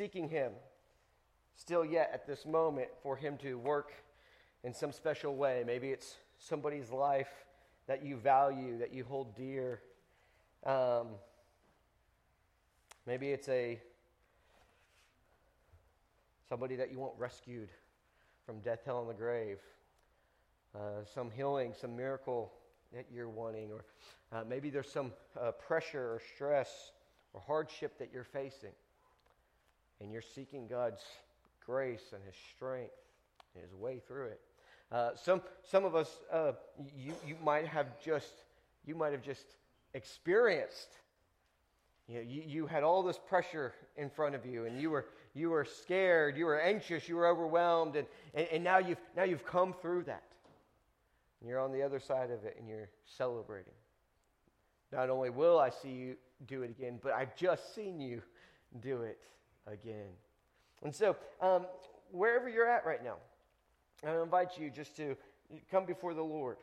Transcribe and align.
seeking 0.00 0.30
Him 0.30 0.52
still 1.54 1.84
yet 1.84 2.10
at 2.14 2.26
this 2.26 2.46
moment 2.46 2.88
for 3.02 3.16
Him 3.16 3.36
to 3.36 3.58
work 3.58 3.92
in 4.64 4.72
some 4.72 4.92
special 4.92 5.36
way. 5.36 5.62
Maybe 5.66 5.90
it's 5.90 6.16
somebody's 6.38 6.90
life 6.90 7.28
that 7.86 8.02
you 8.02 8.16
value, 8.16 8.78
that 8.78 8.94
you 8.94 9.04
hold 9.04 9.36
dear. 9.36 9.82
Um, 10.64 11.08
maybe 13.06 13.28
it's 13.28 13.50
a 13.50 13.78
somebody 16.48 16.76
that 16.76 16.90
you 16.90 16.98
want 16.98 17.12
rescued 17.18 17.68
from 18.46 18.60
death, 18.60 18.80
hell, 18.86 19.00
and 19.00 19.10
the 19.10 19.12
grave. 19.12 19.58
Uh, 20.74 21.04
some 21.14 21.30
healing, 21.30 21.74
some 21.78 21.94
miracle 21.94 22.50
that 22.94 23.04
you're 23.12 23.28
wanting, 23.28 23.70
or 23.70 23.84
uh, 24.32 24.44
maybe 24.48 24.70
there's 24.70 24.90
some 24.90 25.12
uh, 25.38 25.50
pressure 25.50 26.14
or 26.14 26.22
stress 26.34 26.92
or 27.34 27.42
hardship 27.46 27.98
that 27.98 28.08
you're 28.14 28.24
facing, 28.24 28.72
and 30.00 30.12
you're 30.12 30.22
seeking 30.22 30.66
God's 30.66 31.02
grace 31.64 32.12
and 32.12 32.22
His 32.24 32.34
strength 32.54 32.92
His 33.54 33.74
way 33.74 34.00
through 34.06 34.26
it. 34.26 34.40
Uh, 34.92 35.10
some 35.14 35.40
some 35.62 35.84
of 35.84 35.94
us, 35.94 36.18
uh, 36.32 36.52
you 36.98 37.14
you 37.26 37.36
might 37.44 37.66
have 37.66 37.86
just 38.04 38.32
you 38.84 38.94
might 38.94 39.12
have 39.12 39.22
just 39.22 39.46
experienced. 39.94 40.88
You, 42.08 42.16
know, 42.16 42.22
you, 42.22 42.42
you 42.44 42.66
had 42.66 42.82
all 42.82 43.04
this 43.04 43.20
pressure 43.28 43.72
in 43.96 44.10
front 44.10 44.34
of 44.34 44.44
you, 44.44 44.64
and 44.64 44.80
you 44.80 44.90
were 44.90 45.06
you 45.32 45.50
were 45.50 45.64
scared, 45.64 46.36
you 46.36 46.44
were 46.44 46.60
anxious, 46.60 47.08
you 47.08 47.14
were 47.14 47.28
overwhelmed, 47.28 47.94
and, 47.94 48.06
and, 48.34 48.48
and 48.50 48.64
now 48.64 48.78
you've 48.78 49.00
now 49.16 49.22
you've 49.22 49.46
come 49.46 49.74
through 49.80 50.04
that. 50.04 50.24
And 51.40 51.48
you're 51.48 51.60
on 51.60 51.72
the 51.72 51.82
other 51.82 52.00
side 52.00 52.30
of 52.30 52.44
it, 52.44 52.56
and 52.58 52.68
you're 52.68 52.90
celebrating. 53.16 53.72
Not 54.92 55.08
only 55.08 55.30
will 55.30 55.58
I 55.58 55.70
see 55.70 55.90
you 55.90 56.16
do 56.48 56.62
it 56.62 56.70
again, 56.70 56.98
but 57.00 57.12
I've 57.12 57.36
just 57.36 57.74
seen 57.74 58.00
you 58.00 58.22
do 58.80 59.02
it 59.02 59.18
again. 59.66 60.08
And 60.82 60.94
so, 60.94 61.16
um, 61.40 61.66
wherever 62.10 62.48
you're 62.48 62.68
at 62.68 62.84
right 62.86 63.02
now, 63.02 63.16
I 64.06 64.20
invite 64.22 64.58
you 64.58 64.70
just 64.70 64.96
to 64.96 65.16
come 65.70 65.84
before 65.84 66.14
the 66.14 66.22
Lord. 66.22 66.56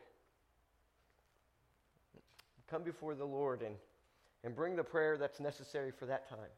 Come 2.68 2.82
before 2.82 3.14
the 3.14 3.24
Lord 3.24 3.62
and, 3.62 3.76
and 4.44 4.54
bring 4.54 4.76
the 4.76 4.84
prayer 4.84 5.16
that's 5.16 5.40
necessary 5.40 5.90
for 5.90 6.06
that 6.06 6.28
time. 6.28 6.50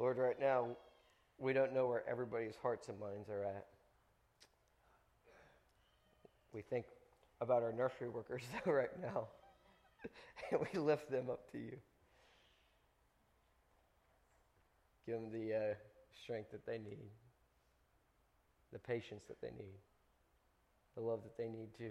Lord, 0.00 0.16
right 0.16 0.40
now, 0.40 0.66
we 1.36 1.52
don't 1.52 1.74
know 1.74 1.86
where 1.86 2.02
everybody's 2.08 2.56
hearts 2.62 2.88
and 2.88 2.98
minds 2.98 3.28
are 3.28 3.44
at. 3.44 3.66
We 6.54 6.62
think 6.62 6.86
about 7.42 7.62
our 7.62 7.72
nursery 7.74 8.08
workers 8.08 8.40
though, 8.64 8.72
right 8.72 8.98
now, 9.02 9.28
and 10.50 10.60
we 10.72 10.80
lift 10.80 11.10
them 11.10 11.28
up 11.28 11.52
to 11.52 11.58
you. 11.58 11.76
Give 15.04 15.16
them 15.16 15.30
the 15.30 15.54
uh, 15.54 15.74
strength 16.24 16.50
that 16.52 16.64
they 16.64 16.78
need, 16.78 17.10
the 18.72 18.78
patience 18.78 19.24
that 19.28 19.38
they 19.42 19.50
need, 19.50 19.76
the 20.94 21.02
love 21.02 21.20
that 21.24 21.36
they 21.36 21.48
need 21.50 21.74
to, 21.76 21.90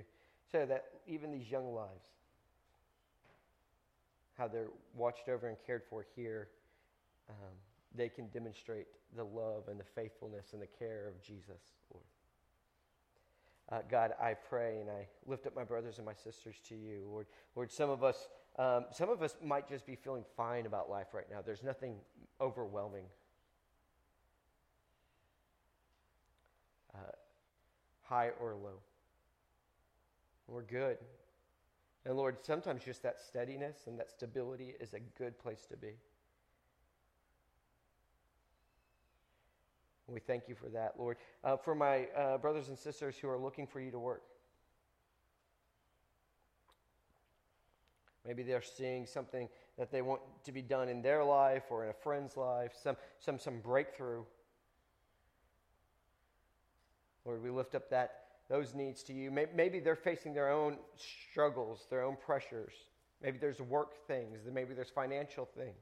so 0.52 0.66
that 0.66 0.86
even 1.06 1.32
these 1.32 1.52
young 1.52 1.76
lives, 1.76 2.08
how 4.36 4.48
they're 4.48 4.70
watched 4.96 5.30
over 5.30 5.48
and 5.48 5.58
cared 5.68 5.84
for 5.92 6.08
here. 6.16 6.48
Um, 7.30 7.54
they 7.96 8.10
can 8.10 8.28
demonstrate 8.28 8.88
the 9.16 9.24
love 9.24 9.68
and 9.68 9.80
the 9.80 9.84
faithfulness 9.84 10.54
and 10.54 10.62
the 10.62 10.68
care 10.68 11.08
of 11.08 11.22
Jesus, 11.22 11.62
Lord. 11.92 12.06
Uh, 13.72 13.86
God, 13.90 14.14
I 14.22 14.34
pray 14.34 14.80
and 14.80 14.90
I 14.90 15.08
lift 15.28 15.46
up 15.46 15.56
my 15.56 15.64
brothers 15.64 15.98
and 15.98 16.06
my 16.06 16.14
sisters 16.14 16.56
to 16.70 16.76
you, 16.76 17.08
Lord. 17.08 17.28
Lord, 17.56 17.72
some 17.72 17.90
of 17.90 18.04
us, 18.04 18.30
um, 18.58 18.86
some 18.92 19.10
of 19.10 19.22
us 19.22 19.36
might 19.44 19.70
just 19.70 19.86
be 19.86 19.96
feeling 19.96 20.24
fine 20.36 20.66
about 20.66 20.90
life 20.90 21.08
right 21.14 21.28
now. 21.30 21.42
There's 21.46 21.64
nothing 21.64 21.96
overwhelming. 22.42 23.06
Uh, 26.96 27.12
high 28.02 28.32
or 28.40 28.56
low. 28.56 28.80
We're 30.48 30.64
good. 30.64 30.98
And 32.06 32.18
Lord, 32.18 32.38
sometimes 32.42 32.84
just 32.84 33.04
that 33.04 33.20
steadiness 33.20 33.86
and 33.86 34.00
that 34.00 34.10
stability 34.10 34.74
is 34.80 34.96
a 34.96 35.00
good 35.18 35.38
place 35.38 35.68
to 35.70 35.78
be. 35.78 35.94
We 40.14 40.20
thank 40.20 40.48
you 40.48 40.56
for 40.56 40.70
that, 40.70 40.96
Lord. 40.98 41.18
Uh, 41.44 41.58
for 41.58 41.76
my 41.76 42.06
uh, 42.18 42.38
brothers 42.38 42.70
and 42.70 42.78
sisters 42.78 43.16
who 43.18 43.30
are 43.30 43.38
looking 43.38 43.68
for 43.68 43.80
you 43.80 43.92
to 43.92 44.00
work. 44.00 44.24
Maybe 48.26 48.44
they're 48.44 48.62
seeing 48.62 49.06
something 49.06 49.50
that 49.78 49.92
they 49.92 50.02
want 50.02 50.22
to 50.44 50.52
be 50.52 50.62
done 50.62 50.90
in 50.90 51.02
their 51.02 51.24
life 51.24 51.64
or 51.70 51.84
in 51.84 51.90
a 51.90 51.94
friend's 51.94 52.38
life, 52.38 52.74
some, 52.82 52.96
some, 53.20 53.40
some 53.40 53.60
breakthrough. 53.60 54.24
Lord, 57.26 57.42
we 57.42 57.50
lift 57.50 57.76
up 57.76 57.90
that, 57.90 58.26
those 58.50 58.76
needs 58.76 59.04
to 59.04 59.14
you. 59.14 59.32
Maybe 59.32 59.80
they're 59.80 59.96
facing 59.96 60.34
their 60.34 60.52
own 60.52 60.78
struggles, 60.96 61.88
their 61.90 62.04
own 62.04 62.18
pressures. 62.24 62.74
Maybe 63.22 63.38
there's 63.38 63.62
work 63.62 64.06
things, 64.08 64.40
maybe 64.52 64.74
there's 64.74 64.90
financial 64.90 65.46
things. 65.46 65.74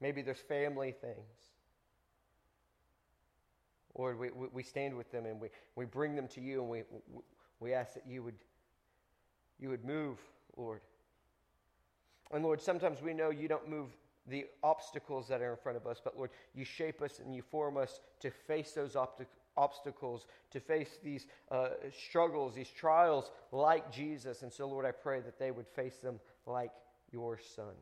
Maybe 0.00 0.22
there's 0.22 0.40
family 0.40 0.92
things. 0.92 1.53
Lord, 3.96 4.18
we, 4.18 4.30
we 4.52 4.62
stand 4.62 4.96
with 4.96 5.10
them 5.12 5.26
and 5.26 5.40
we, 5.40 5.48
we 5.76 5.84
bring 5.84 6.16
them 6.16 6.28
to 6.28 6.40
you 6.40 6.60
and 6.60 6.70
we, 6.70 6.82
we 7.60 7.72
ask 7.72 7.94
that 7.94 8.06
you 8.06 8.22
would, 8.22 8.34
you 9.58 9.68
would 9.68 9.84
move, 9.84 10.18
Lord. 10.56 10.80
And 12.32 12.42
Lord, 12.42 12.60
sometimes 12.60 13.00
we 13.00 13.14
know 13.14 13.30
you 13.30 13.48
don't 13.48 13.68
move 13.68 13.90
the 14.26 14.46
obstacles 14.62 15.28
that 15.28 15.42
are 15.42 15.52
in 15.52 15.58
front 15.58 15.76
of 15.76 15.86
us, 15.86 16.00
but 16.02 16.16
Lord, 16.16 16.30
you 16.54 16.64
shape 16.64 17.02
us 17.02 17.20
and 17.24 17.34
you 17.34 17.42
form 17.42 17.76
us 17.76 18.00
to 18.20 18.30
face 18.30 18.72
those 18.72 18.96
obstacles, 19.56 20.26
to 20.50 20.60
face 20.60 20.98
these 21.02 21.26
uh, 21.50 21.68
struggles, 21.96 22.54
these 22.54 22.70
trials 22.70 23.30
like 23.52 23.92
Jesus. 23.92 24.42
And 24.42 24.52
so, 24.52 24.66
Lord, 24.66 24.86
I 24.86 24.92
pray 24.92 25.20
that 25.20 25.38
they 25.38 25.50
would 25.50 25.68
face 25.68 25.96
them 25.98 26.18
like 26.46 26.72
your 27.12 27.38
Son. 27.54 27.74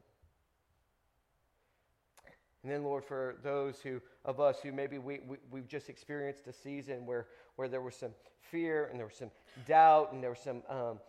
And 2.63 2.71
then, 2.71 2.85
Lord, 2.85 3.05
for 3.05 3.37
those 3.43 3.81
who 3.81 4.01
of 4.25 4.39
us 4.39 4.61
who 4.63 4.73
maybe 4.73 4.99
we, 4.99 5.21
we, 5.27 5.37
we've 5.51 5.67
just 5.67 5.89
experienced 5.89 6.47
a 6.47 6.53
season 6.53 7.07
where, 7.07 7.27
where 7.57 7.69
there 7.69 7.81
was 7.81 7.97
some 7.97 8.13
fear 8.41 8.89
and 8.91 8.99
there 8.99 9.07
was 9.07 9.17
some 9.17 9.31
doubt 9.67 10.13
and 10.13 10.23
there 10.23 10.31
was 10.31 10.39
some, 10.39 10.63
um, 10.69 11.01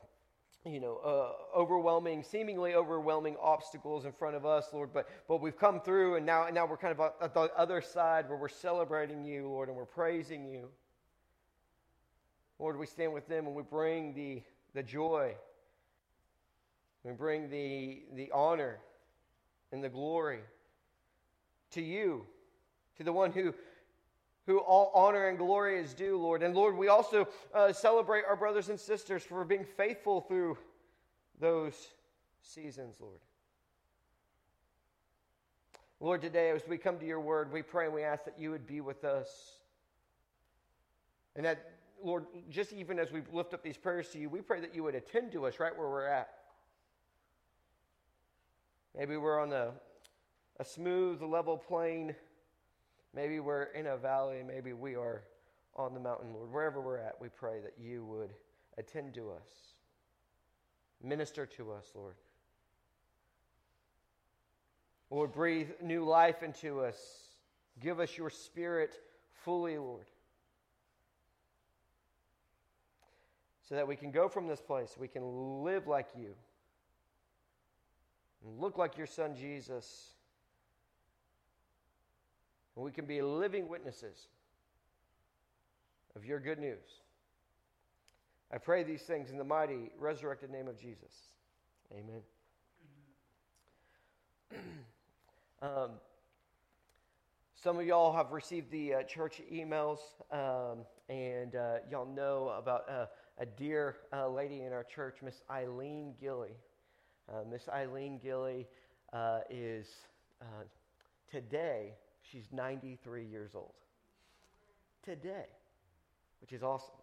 you 0.66 0.80
know, 0.80 0.98
uh, 1.06 1.60
overwhelming, 1.60 2.24
seemingly 2.24 2.74
overwhelming 2.74 3.36
obstacles 3.40 4.06
in 4.06 4.12
front 4.12 4.36
of 4.36 4.48
us, 4.48 4.70
Lord. 4.74 4.90
But, 4.94 5.08
but 5.28 5.42
we've 5.42 5.58
come 5.58 5.80
through 5.80 6.16
and 6.16 6.26
now, 6.26 6.48
now 6.52 6.66
we're 6.66 6.78
kind 6.78 6.98
of 6.98 7.12
at 7.22 7.36
the 7.36 7.52
other 7.56 7.82
side 7.82 8.28
where 8.30 8.38
we're 8.38 8.50
celebrating 8.50 9.24
you, 9.24 9.48
Lord, 9.48 9.70
and 9.70 9.78
we're 9.78 9.86
praising 9.86 10.46
you. 10.46 10.70
Lord, 12.58 12.80
we 12.80 12.88
stand 12.88 13.14
with 13.14 13.28
them 13.28 13.46
and 13.46 13.56
we 13.56 13.62
bring 13.62 14.16
the, 14.16 14.42
the 14.74 14.82
joy. 14.82 15.36
We 17.04 17.12
bring 17.12 17.50
the, 17.50 18.04
the 18.16 18.32
honor 18.34 18.80
and 19.72 19.84
the 19.84 19.90
glory 19.90 20.40
to 21.74 21.82
you, 21.82 22.26
to 22.98 23.04
the 23.04 23.14
one 23.14 23.32
who, 23.32 23.54
who 24.46 24.60
all 24.60 24.92
honor 24.94 25.28
and 25.28 25.38
glory 25.38 25.80
is 25.80 25.94
due, 25.94 26.18
Lord. 26.18 26.44
And 26.44 26.56
Lord, 26.56 26.76
we 26.78 26.88
also 26.88 27.28
uh, 27.54 27.74
celebrate 27.74 28.24
our 28.28 28.36
brothers 28.36 28.70
and 28.70 28.80
sisters 28.80 29.24
for 29.24 29.44
being 29.44 29.66
faithful 29.66 30.22
through 30.22 30.58
those 31.40 31.76
seasons, 32.42 32.96
Lord. 33.00 33.20
Lord, 36.00 36.22
today 36.22 36.50
as 36.50 36.68
we 36.68 36.78
come 36.78 37.00
to 37.00 37.06
your 37.06 37.22
word, 37.22 37.52
we 37.52 37.62
pray 37.62 37.86
and 37.86 37.94
we 37.94 38.04
ask 38.04 38.26
that 38.26 38.38
you 38.38 38.52
would 38.52 38.68
be 38.68 38.82
with 38.82 39.06
us. 39.06 39.30
And 41.36 41.46
that, 41.46 41.72
Lord, 42.04 42.26
just 42.50 42.74
even 42.74 43.00
as 43.00 43.12
we 43.12 43.22
lift 43.32 43.54
up 43.54 43.64
these 43.64 43.78
prayers 43.78 44.10
to 44.10 44.20
you, 44.20 44.30
we 44.30 44.42
pray 44.42 44.60
that 44.60 44.76
you 44.76 44.84
would 44.84 44.96
attend 44.96 45.32
to 45.32 45.46
us 45.46 45.60
right 45.60 45.76
where 45.76 45.88
we're 45.88 46.06
at. 46.06 46.30
Maybe 48.98 49.18
we're 49.18 49.40
on 49.40 49.50
the 49.50 49.72
a 50.60 50.66
smooth, 50.66 51.22
level 51.22 51.58
plain. 51.58 52.16
Maybe 53.16 53.40
we're 53.40 53.64
in 53.64 53.88
a 53.88 53.98
valley, 53.98 54.44
maybe 54.46 54.74
we 54.74 54.96
are 54.96 55.24
on 55.76 55.94
the 55.94 56.00
mountain, 56.00 56.34
Lord. 56.34 56.52
Wherever 56.52 56.82
we're 56.82 56.98
at, 56.98 57.20
we 57.20 57.30
pray 57.30 57.60
that 57.62 57.74
you 57.80 58.06
would 58.06 58.34
attend 58.78 59.14
to 59.16 59.32
us, 59.32 59.48
minister 61.02 61.46
to 61.46 61.72
us, 61.72 61.92
Lord. 61.96 62.16
Lord, 65.10 65.32
breathe 65.32 65.70
new 65.82 66.04
life 66.04 66.42
into 66.42 66.82
us. 66.82 66.98
Give 67.80 68.00
us 68.00 68.18
your 68.18 68.32
spirit 68.32 69.00
fully, 69.44 69.78
Lord. 69.78 70.06
So 73.70 73.76
that 73.76 73.88
we 73.88 73.96
can 73.96 74.12
go 74.12 74.28
from 74.28 74.48
this 74.48 74.60
place, 74.60 74.96
we 75.00 75.08
can 75.08 75.64
live 75.64 75.88
like 75.88 76.08
you, 76.18 76.34
and 78.44 78.60
look 78.60 78.78
like 78.78 78.98
your 78.98 79.08
son 79.08 79.36
Jesus, 79.36 80.13
and 82.76 82.86
we 82.86 82.92
can 82.92 83.06
be 83.06 83.22
living 83.22 83.68
witnesses 83.68 84.28
of 86.16 86.26
your 86.26 86.40
good 86.40 86.60
news. 86.60 87.02
I 88.52 88.58
pray 88.58 88.84
these 88.84 89.02
things 89.02 89.32
in 89.32 89.38
the 89.38 89.44
mighty, 89.44 89.92
resurrected 89.98 90.52
name 90.52 90.68
of 90.68 90.80
Jesus. 90.80 91.12
Amen. 91.92 92.22
um, 95.62 95.92
some 97.64 97.80
of 97.80 97.86
y'all 97.86 98.14
have 98.14 98.32
received 98.32 98.70
the 98.72 98.94
uh, 98.96 99.04
church 99.04 99.42
emails, 99.52 100.00
um, 100.32 100.80
and 101.10 101.56
uh, 101.56 101.76
y'all 101.90 102.06
know 102.06 102.54
about 102.58 102.90
uh, 102.90 103.06
a 103.40 103.46
dear 103.46 103.96
uh, 104.12 104.28
lady 104.28 104.62
in 104.64 104.74
our 104.74 104.84
church, 104.84 105.18
Miss 105.24 105.42
Eileen 105.50 106.14
Gilly. 106.20 106.58
Uh, 107.28 107.44
Miss 107.50 107.68
Eileen 107.70 108.20
Gilly 108.22 108.68
uh, 109.14 109.40
is 109.50 109.88
today, 111.32 111.94
she's 112.32 112.48
93 112.52 113.26
years 113.26 113.52
old. 113.56 113.74
Today, 115.04 115.46
which 116.42 116.54
is 116.54 116.64
awesome. 116.64 116.96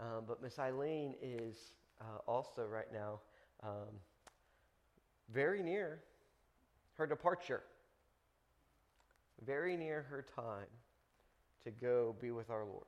Um, 0.00 0.24
but 0.26 0.42
Miss 0.42 0.58
Eileen 0.58 1.14
is 1.22 1.56
also 2.26 2.66
right 2.66 2.92
now 2.92 3.20
um, 3.62 3.94
very 5.32 5.62
near 5.62 6.00
her 6.94 7.06
departure, 7.06 7.62
very 9.44 9.76
near 9.76 10.02
her 10.02 10.24
time 10.34 10.66
to 11.64 11.70
go 11.70 12.14
be 12.20 12.30
with 12.30 12.50
our 12.50 12.64
Lord. 12.64 12.86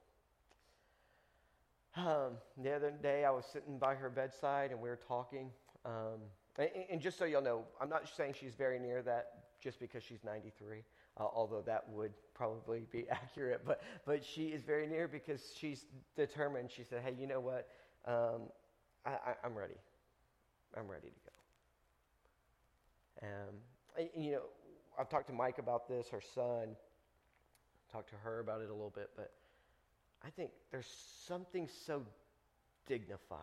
Um, 1.97 2.35
the 2.63 2.75
other 2.75 2.91
day, 2.91 3.25
I 3.25 3.31
was 3.31 3.45
sitting 3.53 3.79
by 3.79 3.95
her 3.95 4.09
bedside 4.09 4.71
and 4.71 4.81
we 4.81 4.89
were 4.89 5.01
talking. 5.09 5.51
Um, 5.85 6.21
and, 6.59 6.69
and, 6.91 7.01
just 7.01 7.19
so 7.19 7.25
y'all 7.25 7.43
know, 7.43 7.65
I'm 7.81 7.89
not 7.89 8.09
saying 8.17 8.35
she's 8.39 8.55
very 8.55 8.79
near 8.79 9.03
that 9.03 9.33
just 9.61 9.81
because 9.81 10.03
she's 10.03 10.23
93, 10.25 10.83
uh, 11.19 11.25
although 11.25 11.63
that 11.63 11.89
would 11.91 12.13
probably 12.35 12.87
be 12.91 13.07
accurate. 13.11 13.63
But, 13.65 13.83
but 14.07 14.25
she 14.25 14.47
is 14.47 14.63
very 14.63 14.87
near 14.87 15.09
because 15.09 15.53
she's 15.59 15.87
determined. 16.17 16.71
She 16.71 16.85
said, 16.85 17.03
Hey, 17.05 17.15
you 17.19 17.27
know 17.27 17.41
what? 17.41 17.69
Um, 18.07 18.43
I, 19.05 19.35
I'm 19.45 19.55
ready. 19.55 19.77
I'm 20.77 20.87
ready 20.89 21.09
to 21.09 21.21
go. 23.23 23.27
Um, 23.27 23.55
and, 23.97 24.25
you 24.25 24.33
know, 24.33 24.43
I've 24.99 25.09
talked 25.09 25.29
to 25.29 25.33
Mike 25.33 25.59
about 25.59 25.89
this, 25.89 26.09
her 26.09 26.21
son, 26.35 26.77
talked 27.91 28.11
to 28.11 28.17
her 28.17 28.41
about 28.41 28.61
it 28.61 28.69
a 28.69 28.73
little 28.73 28.93
bit, 28.95 29.11
but 29.17 29.33
I 30.25 30.31
think 30.31 30.51
there's 30.71 30.93
something 31.27 31.69
so 31.87 32.03
dignified 32.87 33.39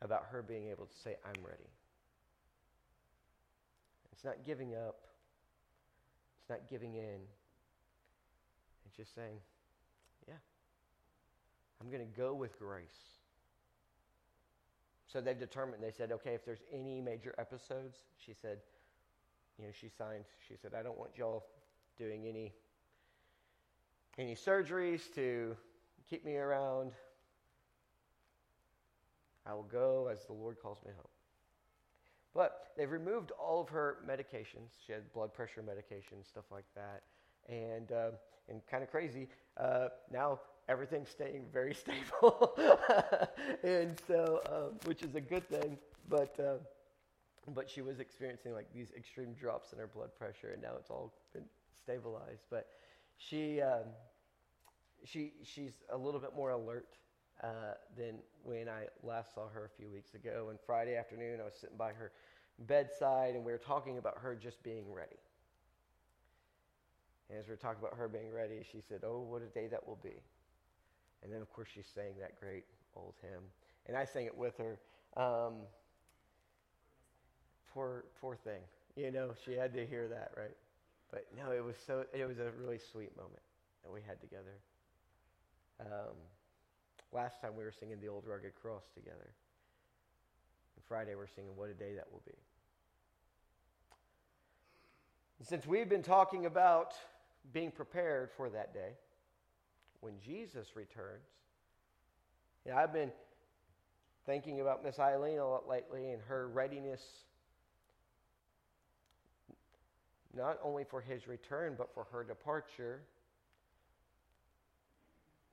about 0.00 0.24
her 0.30 0.42
being 0.42 0.68
able 0.68 0.86
to 0.86 0.96
say, 1.04 1.16
I'm 1.24 1.44
ready. 1.44 1.68
It's 4.12 4.24
not 4.24 4.44
giving 4.44 4.74
up, 4.74 4.96
it's 6.42 6.50
not 6.50 6.68
giving 6.68 6.94
in. 6.94 7.20
It's 8.84 8.96
just 8.96 9.14
saying, 9.14 9.36
yeah, 10.26 10.34
I'm 11.80 11.88
going 11.88 12.04
to 12.04 12.16
go 12.16 12.34
with 12.34 12.58
grace. 12.58 12.88
So 15.06 15.20
they've 15.20 15.38
determined, 15.38 15.82
they 15.82 15.92
said, 15.92 16.10
okay, 16.10 16.34
if 16.34 16.44
there's 16.44 16.62
any 16.72 17.00
major 17.00 17.34
episodes, 17.38 17.98
she 18.16 18.32
said, 18.34 18.58
you 19.58 19.66
know, 19.66 19.70
she 19.78 19.88
signed, 19.88 20.24
she 20.48 20.54
said, 20.60 20.72
I 20.78 20.82
don't 20.82 20.98
want 20.98 21.12
y'all 21.16 21.44
doing 21.96 22.26
any 22.26 22.52
any 24.18 24.34
surgeries 24.34 25.12
to 25.14 25.56
keep 26.08 26.24
me 26.24 26.36
around. 26.36 26.92
I 29.46 29.54
will 29.54 29.62
go 29.62 30.08
as 30.12 30.24
the 30.26 30.34
Lord 30.34 30.56
calls 30.60 30.78
me 30.84 30.92
home. 30.94 31.11
But 32.34 32.68
they've 32.76 32.90
removed 32.90 33.30
all 33.32 33.60
of 33.60 33.68
her 33.68 33.98
medications. 34.08 34.70
She 34.86 34.92
had 34.92 35.12
blood 35.12 35.34
pressure 35.34 35.62
medication, 35.62 36.24
stuff 36.24 36.44
like 36.50 36.64
that. 36.74 37.02
And, 37.48 37.92
uh, 37.92 38.10
and 38.48 38.60
kind 38.70 38.82
of 38.82 38.90
crazy, 38.90 39.28
uh, 39.58 39.88
now 40.10 40.40
everything's 40.68 41.10
staying 41.10 41.44
very 41.52 41.74
stable. 41.82 42.54
and 43.62 44.00
so, 44.06 44.40
um, 44.50 44.78
which 44.84 45.02
is 45.02 45.14
a 45.14 45.20
good 45.20 45.46
thing. 45.48 45.76
But, 46.08 46.38
uh, 46.40 46.58
but 47.54 47.68
she 47.68 47.82
was 47.82 48.00
experiencing 48.00 48.54
like 48.54 48.72
these 48.72 48.92
extreme 48.96 49.34
drops 49.34 49.72
in 49.72 49.78
her 49.78 49.86
blood 49.86 50.14
pressure, 50.16 50.52
and 50.52 50.62
now 50.62 50.72
it's 50.78 50.90
all 50.90 51.12
been 51.32 51.44
stabilized. 51.76 52.44
But 52.50 52.66
she, 53.18 53.60
um, 53.60 53.84
she, 55.04 55.32
she's 55.44 55.72
a 55.90 55.96
little 55.96 56.20
bit 56.20 56.34
more 56.34 56.50
alert 56.50 56.96
uh, 57.42 57.74
than 57.96 58.18
when 58.44 58.68
I 58.68 58.86
last 59.02 59.34
saw 59.34 59.48
her 59.48 59.64
a 59.64 59.68
few 59.76 59.90
weeks 59.90 60.14
ago. 60.14 60.48
And 60.50 60.58
Friday 60.64 60.96
afternoon, 60.96 61.40
I 61.40 61.44
was 61.44 61.54
sitting 61.60 61.76
by 61.76 61.92
her 61.92 62.12
bedside, 62.60 63.34
and 63.34 63.44
we 63.44 63.52
were 63.52 63.58
talking 63.58 63.98
about 63.98 64.18
her 64.18 64.34
just 64.34 64.62
being 64.62 64.92
ready. 64.92 65.16
And 67.28 67.38
as 67.38 67.46
we 67.46 67.52
were 67.52 67.56
talking 67.56 67.80
about 67.80 67.96
her 67.96 68.08
being 68.08 68.32
ready, 68.32 68.62
she 68.70 68.80
said, 68.80 69.00
"Oh, 69.04 69.20
what 69.20 69.42
a 69.42 69.46
day 69.46 69.66
that 69.68 69.86
will 69.86 69.98
be." 70.02 70.20
And 71.22 71.32
then, 71.32 71.40
of 71.40 71.50
course, 71.52 71.68
she 71.72 71.82
sang 71.82 72.18
that 72.20 72.38
great 72.38 72.64
old 72.94 73.14
hymn, 73.22 73.42
and 73.86 73.96
I 73.96 74.04
sang 74.04 74.26
it 74.26 74.36
with 74.36 74.56
her. 74.58 74.78
Um, 75.16 75.54
poor, 77.72 78.04
poor 78.20 78.36
thing. 78.36 78.60
You 78.96 79.10
know, 79.10 79.30
she 79.44 79.52
had 79.54 79.72
to 79.74 79.86
hear 79.86 80.08
that, 80.08 80.32
right? 80.36 80.56
But 81.10 81.26
no, 81.36 81.52
it 81.52 81.64
was 81.64 81.76
so. 81.86 82.04
It 82.12 82.26
was 82.26 82.38
a 82.38 82.50
really 82.60 82.78
sweet 82.78 83.16
moment 83.16 83.42
that 83.82 83.90
we 83.92 84.00
had 84.06 84.20
together. 84.20 84.60
Um, 85.80 86.16
last 87.12 87.40
time 87.40 87.52
we 87.56 87.64
were 87.64 87.72
singing 87.72 88.00
the 88.00 88.08
old 88.08 88.26
rugged 88.26 88.54
cross 88.54 88.84
together. 88.94 89.34
And 90.76 90.84
Friday 90.86 91.14
we're 91.14 91.26
singing 91.26 91.52
What 91.56 91.70
a 91.70 91.74
Day 91.74 91.94
That 91.94 92.10
Will 92.10 92.22
Be. 92.26 92.32
And 95.38 95.46
since 95.46 95.66
we've 95.66 95.88
been 95.88 96.02
talking 96.02 96.46
about 96.46 96.94
being 97.52 97.70
prepared 97.70 98.30
for 98.36 98.48
that 98.50 98.72
day, 98.72 98.92
when 100.00 100.14
Jesus 100.24 100.74
returns, 100.74 101.26
you 102.64 102.72
know, 102.72 102.78
I've 102.78 102.92
been 102.92 103.12
thinking 104.24 104.60
about 104.60 104.84
Miss 104.84 104.98
Eileen 104.98 105.38
a 105.38 105.48
lot 105.48 105.68
lately 105.68 106.12
and 106.12 106.22
her 106.28 106.48
readiness 106.48 107.02
not 110.34 110.58
only 110.62 110.84
for 110.84 111.00
his 111.00 111.28
return, 111.28 111.74
but 111.76 111.92
for 111.92 112.06
her 112.12 112.24
departure. 112.24 113.02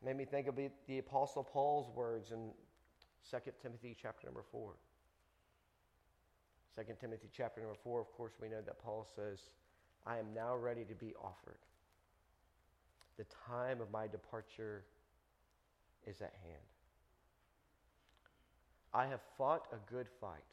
Made 0.03 0.15
me 0.15 0.25
think 0.25 0.47
of 0.47 0.55
the, 0.55 0.97
Apostle 0.97 1.43
Paul's 1.43 1.89
words 1.93 2.31
in 2.31 2.51
2 3.29 3.37
Timothy 3.61 3.95
chapter 4.01 4.27
number 4.27 4.43
4. 4.51 4.73
2 6.75 6.83
Timothy 7.01 7.27
chapter 7.35 7.59
number 7.59 7.75
4, 7.83 7.99
of 7.99 8.11
course, 8.13 8.33
we 8.41 8.47
know 8.47 8.61
that 8.65 8.81
Paul 8.81 9.05
says, 9.15 9.39
I 10.05 10.17
am 10.17 10.33
now 10.33 10.55
ready 10.55 10.85
to 10.85 10.95
be 10.95 11.13
offered. 11.21 11.59
The 13.17 13.25
time 13.47 13.81
of 13.81 13.91
my 13.91 14.07
departure 14.07 14.85
is 16.07 16.21
at 16.21 16.33
hand. 16.43 16.63
I 18.93 19.05
have 19.07 19.19
fought 19.37 19.67
a 19.73 19.91
good 19.91 20.07
fight. 20.21 20.45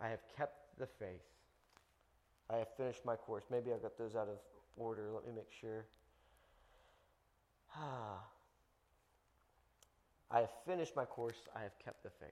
I 0.00 0.08
have 0.08 0.20
kept 0.36 0.78
the 0.78 0.86
faith. 0.86 1.22
I 2.50 2.56
have 2.56 2.68
finished 2.76 3.04
my 3.04 3.14
course. 3.14 3.44
Maybe 3.50 3.72
I 3.72 3.76
got 3.76 3.96
those 3.96 4.16
out 4.16 4.28
of 4.28 4.38
order. 4.76 5.10
Let 5.14 5.24
me 5.24 5.32
make 5.34 5.50
sure. 5.60 5.86
I 10.30 10.40
have 10.40 10.50
finished 10.66 10.96
my 10.96 11.04
course. 11.04 11.36
I 11.54 11.62
have 11.62 11.78
kept 11.78 12.02
the 12.02 12.10
faith. 12.10 12.30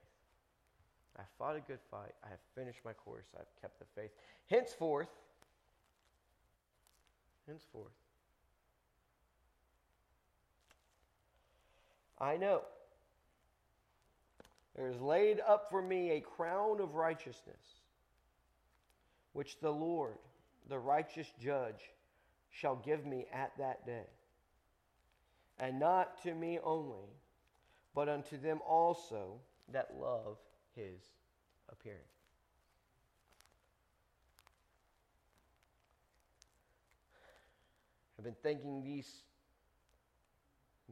I 1.19 1.23
fought 1.39 1.57
a 1.57 1.61
good 1.61 1.81
fight. 1.91 2.15
I 2.25 2.29
have 2.29 2.39
finished 2.55 2.81
my 2.85 2.93
course. 2.93 3.27
I 3.35 3.39
have 3.41 3.61
kept 3.61 3.79
the 3.79 3.85
faith. 3.95 4.11
Henceforth, 4.47 5.09
henceforth, 7.47 7.93
I 12.19 12.37
know 12.37 12.63
there 14.77 14.89
is 14.89 15.01
laid 15.01 15.41
up 15.47 15.69
for 15.71 15.83
me 15.83 16.11
a 16.11 16.21
crown 16.21 16.81
of 16.81 16.95
righteousness, 16.95 17.81
which 19.33 19.59
the 19.61 19.71
Lord, 19.71 20.19
the 20.69 20.79
righteous 20.79 21.33
judge, 21.41 21.91
shall 22.51 22.77
give 22.77 23.07
me 23.07 23.27
at 23.33 23.53
that 23.59 23.87
day 23.87 24.07
and 25.61 25.79
not 25.79 26.23
to 26.23 26.35
me 26.35 26.59
only, 26.65 27.11
but 27.95 28.09
unto 28.09 28.39
them 28.39 28.61
also 28.67 29.35
that 29.73 29.91
love 30.01 30.39
his 30.75 31.01
appearing. 31.69 31.99
I've 38.19 38.25
been 38.25 38.35
thinking 38.43 38.83
these, 38.83 39.11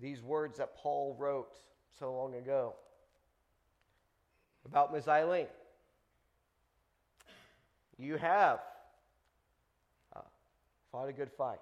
these 0.00 0.22
words 0.22 0.58
that 0.58 0.76
Paul 0.76 1.16
wrote 1.18 1.56
so 1.98 2.14
long 2.14 2.34
ago 2.34 2.74
about 4.64 4.92
Ms. 4.92 5.08
Eileen. 5.08 5.46
You 7.98 8.16
have 8.16 8.60
uh, 10.14 10.20
fought 10.92 11.08
a 11.08 11.12
good 11.12 11.30
fight. 11.30 11.58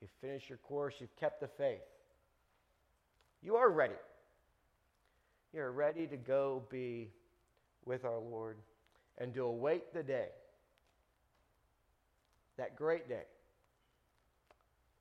You've 0.00 0.10
finished 0.20 0.48
your 0.48 0.58
course. 0.58 0.94
You've 0.98 1.14
kept 1.16 1.40
the 1.40 1.48
faith. 1.48 1.80
You 3.42 3.56
are 3.56 3.70
ready. 3.70 3.94
You're 5.52 5.72
ready 5.72 6.06
to 6.06 6.16
go 6.16 6.62
be 6.70 7.10
with 7.84 8.04
our 8.04 8.18
Lord 8.18 8.56
and 9.18 9.34
to 9.34 9.42
await 9.44 9.92
the 9.92 10.02
day, 10.02 10.28
that 12.56 12.76
great 12.76 13.08
day 13.08 13.24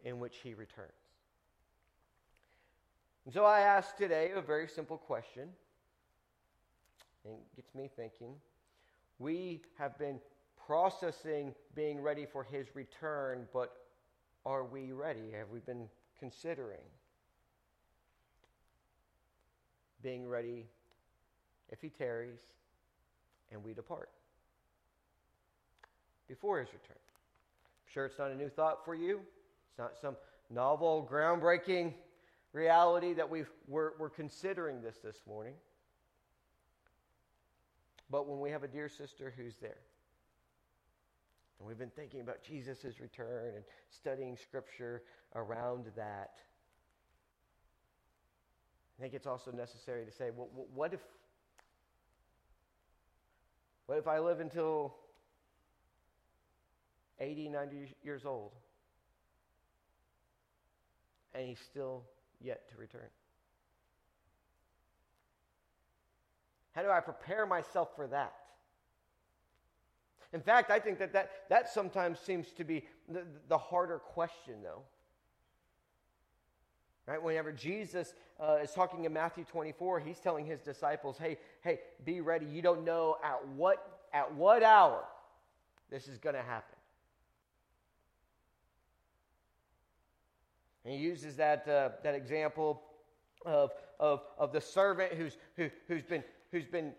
in 0.03 0.19
which 0.19 0.37
He 0.43 0.53
returns. 0.53 0.91
And 3.25 3.33
so 3.33 3.45
I 3.45 3.59
ask 3.59 3.95
today 3.95 4.31
a 4.35 4.41
very 4.41 4.67
simple 4.67 4.97
question, 4.97 5.49
and 7.25 7.33
it 7.33 7.55
gets 7.55 7.75
me 7.75 7.89
thinking. 7.95 8.33
We 9.19 9.61
have 9.77 9.97
been 9.99 10.19
processing 10.65 11.53
being 11.75 12.01
ready 12.01 12.25
for 12.25 12.43
His 12.43 12.67
return, 12.73 13.47
but 13.53 13.73
are 14.49 14.63
we 14.63 14.91
ready? 14.91 15.31
Have 15.37 15.49
we 15.53 15.59
been 15.59 15.87
considering 16.17 16.79
being 20.01 20.27
ready 20.27 20.65
if 21.69 21.79
He 21.81 21.89
tarries 21.89 22.39
and 23.51 23.63
we 23.63 23.73
depart 23.73 24.09
before 26.27 26.59
His 26.59 26.69
return? 26.69 26.97
I'm 26.97 27.93
sure 27.93 28.05
it's 28.07 28.17
not 28.17 28.31
a 28.31 28.35
new 28.35 28.49
thought 28.49 28.83
for 28.83 28.95
you. 28.95 29.19
It's 29.69 29.77
not 29.77 29.93
some 30.01 30.15
novel, 30.49 31.07
groundbreaking 31.09 31.93
reality 32.51 33.13
that 33.13 33.29
we've, 33.29 33.49
we're, 33.67 33.91
we're 33.99 34.09
considering 34.09 34.81
this 34.81 34.97
this 35.03 35.21
morning. 35.27 35.53
But 38.09 38.27
when 38.27 38.39
we 38.39 38.49
have 38.49 38.63
a 38.63 38.67
dear 38.67 38.89
sister 38.89 39.31
who's 39.37 39.57
there, 39.61 39.77
and 41.59 41.67
we've 41.67 41.77
been 41.77 41.89
thinking 41.89 42.21
about 42.21 42.41
Jesus' 42.41 42.99
return 43.01 43.53
and 43.55 43.63
studying 43.89 44.37
scripture 44.37 45.03
around 45.35 45.85
that, 45.95 46.31
I 48.97 49.01
think 49.01 49.13
it's 49.13 49.27
also 49.27 49.51
necessary 49.51 50.05
to 50.05 50.11
say, 50.11 50.29
well, 50.35 50.49
what 50.73 50.93
if, 50.93 51.01
what 53.85 53.97
if 53.97 54.07
I 54.07 54.19
live 54.19 54.39
until 54.39 54.95
80, 57.19 57.49
90 57.49 57.95
years 58.03 58.25
old 58.25 58.51
and 61.33 61.47
he's 61.47 61.59
still 61.59 62.03
yet 62.41 62.69
to 62.71 62.77
return? 62.77 63.09
How 66.71 66.81
do 66.83 66.89
I 66.89 66.99
prepare 67.01 67.45
myself 67.45 67.89
for 67.95 68.07
that? 68.07 68.33
In 70.31 70.41
fact, 70.41 70.69
I 70.69 70.79
think 70.79 70.99
that 70.99 71.13
that, 71.13 71.31
that 71.49 71.69
sometimes 71.69 72.19
seems 72.19 72.51
to 72.53 72.63
be 72.63 72.85
the, 73.07 73.23
the 73.47 73.57
harder 73.57 73.97
question, 73.97 74.55
though. 74.61 74.83
Right? 77.07 77.21
Whenever 77.21 77.51
Jesus 77.51 78.13
uh, 78.39 78.57
is 78.61 78.71
talking 78.71 79.05
in 79.05 79.13
Matthew 79.13 79.43
24, 79.43 79.99
he's 79.99 80.19
telling 80.19 80.45
his 80.45 80.61
disciples, 80.61 81.17
hey, 81.17 81.39
hey, 81.61 81.79
be 82.05 82.21
ready. 82.21 82.45
You 82.45 82.61
don't 82.61 82.85
know 82.85 83.17
at 83.23 83.47
what, 83.47 84.03
at 84.13 84.31
what 84.35 84.61
hour 84.61 85.03
this 85.89 86.07
is 86.07 86.19
going 86.19 86.35
to 86.35 86.43
happen. 86.43 86.77
And 90.85 90.93
he 90.93 90.99
uses 90.99 91.35
that, 91.37 91.67
uh, 91.67 91.89
that 92.03 92.13
example 92.13 92.83
of, 93.43 93.71
of, 93.99 94.21
of 94.37 94.51
the 94.51 94.61
servant 94.61 95.13
who's, 95.13 95.35
who, 95.55 95.69
who's, 95.87 96.03
been, 96.03 96.23
who's 96.51 96.65
been 96.65 96.93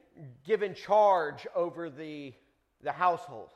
given 0.44 0.75
charge 0.75 1.46
over 1.54 1.88
the, 1.88 2.34
the 2.82 2.92
household. 2.92 3.50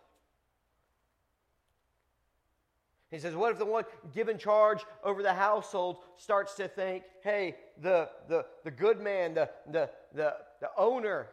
He 3.10 3.20
says, 3.20 3.36
What 3.36 3.52
if 3.52 3.58
the 3.58 3.64
one 3.64 3.84
given 4.12 4.38
charge 4.38 4.84
over 5.04 5.22
the 5.22 5.32
household 5.32 5.98
starts 6.16 6.54
to 6.54 6.66
think, 6.66 7.04
hey, 7.22 7.54
the, 7.80 8.08
the, 8.28 8.44
the 8.64 8.70
good 8.72 9.00
man, 9.00 9.34
the, 9.34 9.48
the, 9.70 9.88
the, 10.12 10.34
the 10.60 10.70
owner 10.76 11.28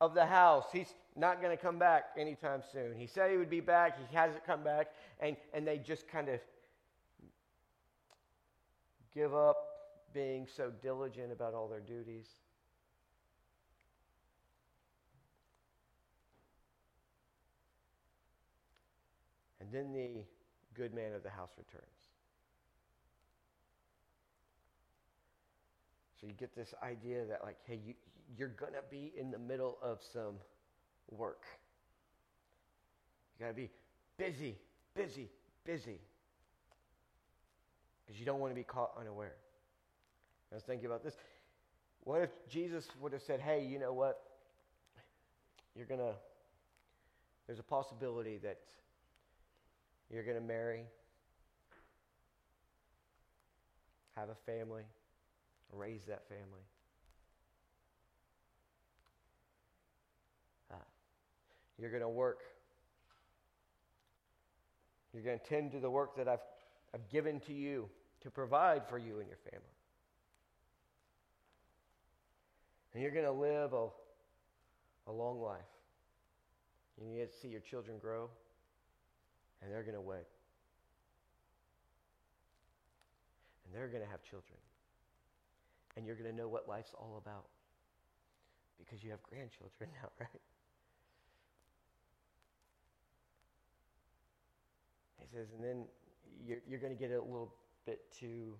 of 0.00 0.14
the 0.14 0.24
house, 0.24 0.64
he's 0.72 0.94
not 1.14 1.42
going 1.42 1.54
to 1.54 1.62
come 1.62 1.78
back 1.78 2.04
anytime 2.16 2.62
soon. 2.72 2.94
He 2.96 3.06
said 3.06 3.30
he 3.30 3.36
would 3.36 3.50
be 3.50 3.60
back, 3.60 3.98
he 4.08 4.16
hasn't 4.16 4.46
come 4.46 4.62
back, 4.62 4.88
and, 5.20 5.36
and 5.52 5.66
they 5.66 5.78
just 5.78 6.08
kind 6.08 6.28
of 6.28 6.40
give 9.14 9.34
up 9.34 9.56
being 10.14 10.46
so 10.46 10.70
diligent 10.82 11.32
about 11.32 11.52
all 11.52 11.68
their 11.68 11.80
duties. 11.80 12.28
And 19.66 19.74
then 19.74 19.92
the 19.92 20.22
good 20.74 20.94
man 20.94 21.12
of 21.14 21.22
the 21.22 21.30
house 21.30 21.50
returns. 21.58 21.84
So 26.20 26.26
you 26.26 26.34
get 26.34 26.54
this 26.54 26.72
idea 26.82 27.24
that, 27.26 27.40
like, 27.42 27.56
hey, 27.66 27.80
you, 27.84 27.94
you're 28.38 28.48
going 28.48 28.72
to 28.72 28.84
be 28.90 29.12
in 29.18 29.30
the 29.30 29.38
middle 29.38 29.76
of 29.82 29.98
some 30.12 30.36
work. 31.10 31.42
You 33.38 33.46
got 33.46 33.50
to 33.50 33.56
be 33.56 33.70
busy, 34.16 34.56
busy, 34.94 35.28
busy. 35.64 35.98
Because 38.04 38.20
you 38.20 38.24
don't 38.24 38.38
want 38.38 38.52
to 38.52 38.56
be 38.56 38.64
caught 38.64 38.92
unaware. 38.98 39.34
I 40.52 40.54
was 40.54 40.64
thinking 40.64 40.86
about 40.86 41.02
this. 41.02 41.14
What 42.04 42.22
if 42.22 42.30
Jesus 42.48 42.86
would 43.00 43.12
have 43.12 43.22
said, 43.26 43.40
hey, 43.40 43.66
you 43.68 43.80
know 43.80 43.92
what? 43.92 44.22
You're 45.74 45.86
going 45.86 46.00
to, 46.00 46.14
there's 47.46 47.58
a 47.58 47.64
possibility 47.64 48.38
that 48.38 48.58
you're 50.12 50.22
going 50.22 50.36
to 50.36 50.42
marry, 50.42 50.84
have 54.16 54.28
a 54.28 54.34
family, 54.46 54.84
raise 55.72 56.04
that 56.04 56.28
family. 56.28 56.64
Uh, 60.70 60.76
you're 61.78 61.90
going 61.90 62.02
to 62.02 62.08
work. 62.08 62.40
You're 65.12 65.24
going 65.24 65.38
to 65.38 65.44
tend 65.44 65.72
to 65.72 65.80
the 65.80 65.90
work 65.90 66.16
that 66.16 66.28
I've, 66.28 66.40
I've 66.94 67.08
given 67.10 67.40
to 67.40 67.52
you 67.52 67.88
to 68.22 68.30
provide 68.30 68.88
for 68.88 68.98
you 68.98 69.18
and 69.18 69.28
your 69.28 69.38
family. 69.50 69.66
And 72.94 73.02
you're 73.02 73.12
going 73.12 73.24
to 73.24 73.32
live 73.32 73.72
a, 73.72 73.88
a 75.08 75.12
long 75.12 75.40
life. 75.40 75.60
You 76.98 77.18
get 77.18 77.32
to 77.32 77.38
see 77.38 77.48
your 77.48 77.60
children 77.60 77.98
grow 77.98 78.30
and 79.66 79.74
they're 79.74 79.82
going 79.82 79.96
to 79.96 80.00
wed. 80.00 80.24
And 83.64 83.74
they're 83.74 83.88
going 83.88 84.04
to 84.04 84.08
have 84.08 84.22
children. 84.22 84.58
And 85.96 86.06
you're 86.06 86.14
going 86.14 86.30
to 86.30 86.36
know 86.36 86.46
what 86.46 86.68
life's 86.68 86.94
all 86.96 87.20
about 87.20 87.46
because 88.78 89.02
you 89.02 89.10
have 89.10 89.20
grandchildren 89.24 89.90
now, 90.02 90.08
right? 90.20 90.40
He 95.18 95.36
says, 95.36 95.48
and 95.56 95.64
then 95.64 95.84
you're, 96.46 96.58
you're 96.68 96.78
going 96.78 96.96
to 96.96 96.98
get 96.98 97.10
a 97.10 97.20
little 97.20 97.52
bit 97.86 97.98
too 98.16 98.54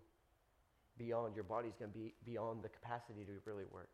beyond. 0.98 1.36
Your 1.36 1.44
body's 1.44 1.76
going 1.78 1.92
to 1.92 1.96
be 1.96 2.14
beyond 2.24 2.64
the 2.64 2.68
capacity 2.68 3.24
to 3.26 3.32
really 3.44 3.64
work. 3.70 3.90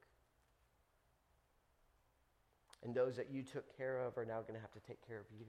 And 2.83 2.95
those 2.95 3.17
that 3.17 3.31
you 3.31 3.43
took 3.43 3.77
care 3.77 4.01
of 4.01 4.17
are 4.17 4.25
now 4.25 4.41
going 4.41 4.55
to 4.55 4.61
have 4.61 4.73
to 4.73 4.81
take 4.81 5.07
care 5.07 5.19
of 5.19 5.27
you. 5.39 5.45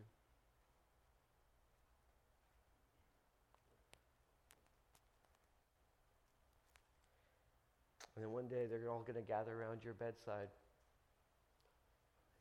And 8.24 8.32
one 8.32 8.48
day 8.48 8.68
they're 8.70 8.90
all 8.90 9.02
going 9.02 9.22
to 9.22 9.28
gather 9.30 9.52
around 9.52 9.84
your 9.84 9.96
bedside. 9.96 10.48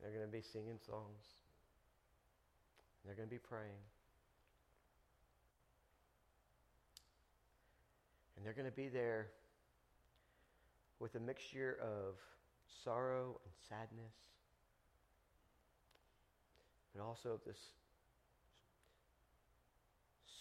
They're 0.01 0.11
going 0.11 0.25
to 0.25 0.31
be 0.31 0.41
singing 0.41 0.79
songs. 0.79 1.25
They're 3.03 3.15
going 3.15 3.27
to 3.27 3.35
be 3.35 3.37
praying. 3.37 3.83
And 8.37 8.45
they're 8.45 8.53
going 8.53 8.69
to 8.69 8.71
be 8.71 8.87
there 8.87 9.27
with 10.99 11.15
a 11.15 11.19
mixture 11.19 11.77
of 11.81 12.15
sorrow 12.85 13.41
and 13.43 13.53
sadness, 13.67 14.15
but 16.95 17.03
also 17.03 17.31
of 17.31 17.41
this 17.45 17.59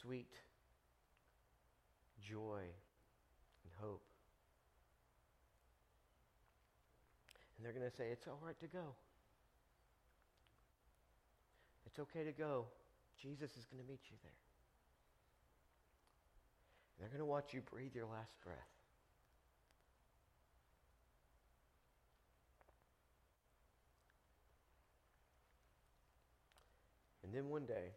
sweet 0.00 0.30
joy 2.20 2.60
and 3.64 3.72
hope. 3.80 4.04
And 7.62 7.66
they're 7.68 7.78
going 7.78 7.88
to 7.88 7.96
say, 7.96 8.06
It's 8.10 8.26
all 8.26 8.40
right 8.44 8.58
to 8.58 8.66
go. 8.66 8.96
It's 11.86 12.00
okay 12.00 12.24
to 12.24 12.32
go. 12.32 12.64
Jesus 13.22 13.52
is 13.52 13.66
going 13.66 13.80
to 13.80 13.88
meet 13.88 14.00
you 14.10 14.16
there. 14.24 14.32
They're 16.98 17.08
going 17.08 17.20
to 17.20 17.24
watch 17.24 17.54
you 17.54 17.60
breathe 17.60 17.94
your 17.94 18.06
last 18.06 18.32
breath. 18.42 18.56
And 27.22 27.32
then 27.32 27.48
one 27.48 27.64
day, 27.64 27.92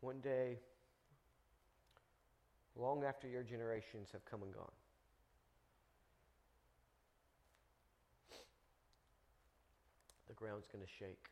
one 0.00 0.18
day, 0.18 0.58
long 2.76 3.04
after 3.04 3.28
your 3.28 3.44
generations 3.44 4.08
have 4.12 4.24
come 4.24 4.42
and 4.42 4.52
gone, 4.52 4.72
the 10.31 10.31
ground's 10.42 10.66
going 10.66 10.82
to 10.84 10.90
shake 10.98 11.30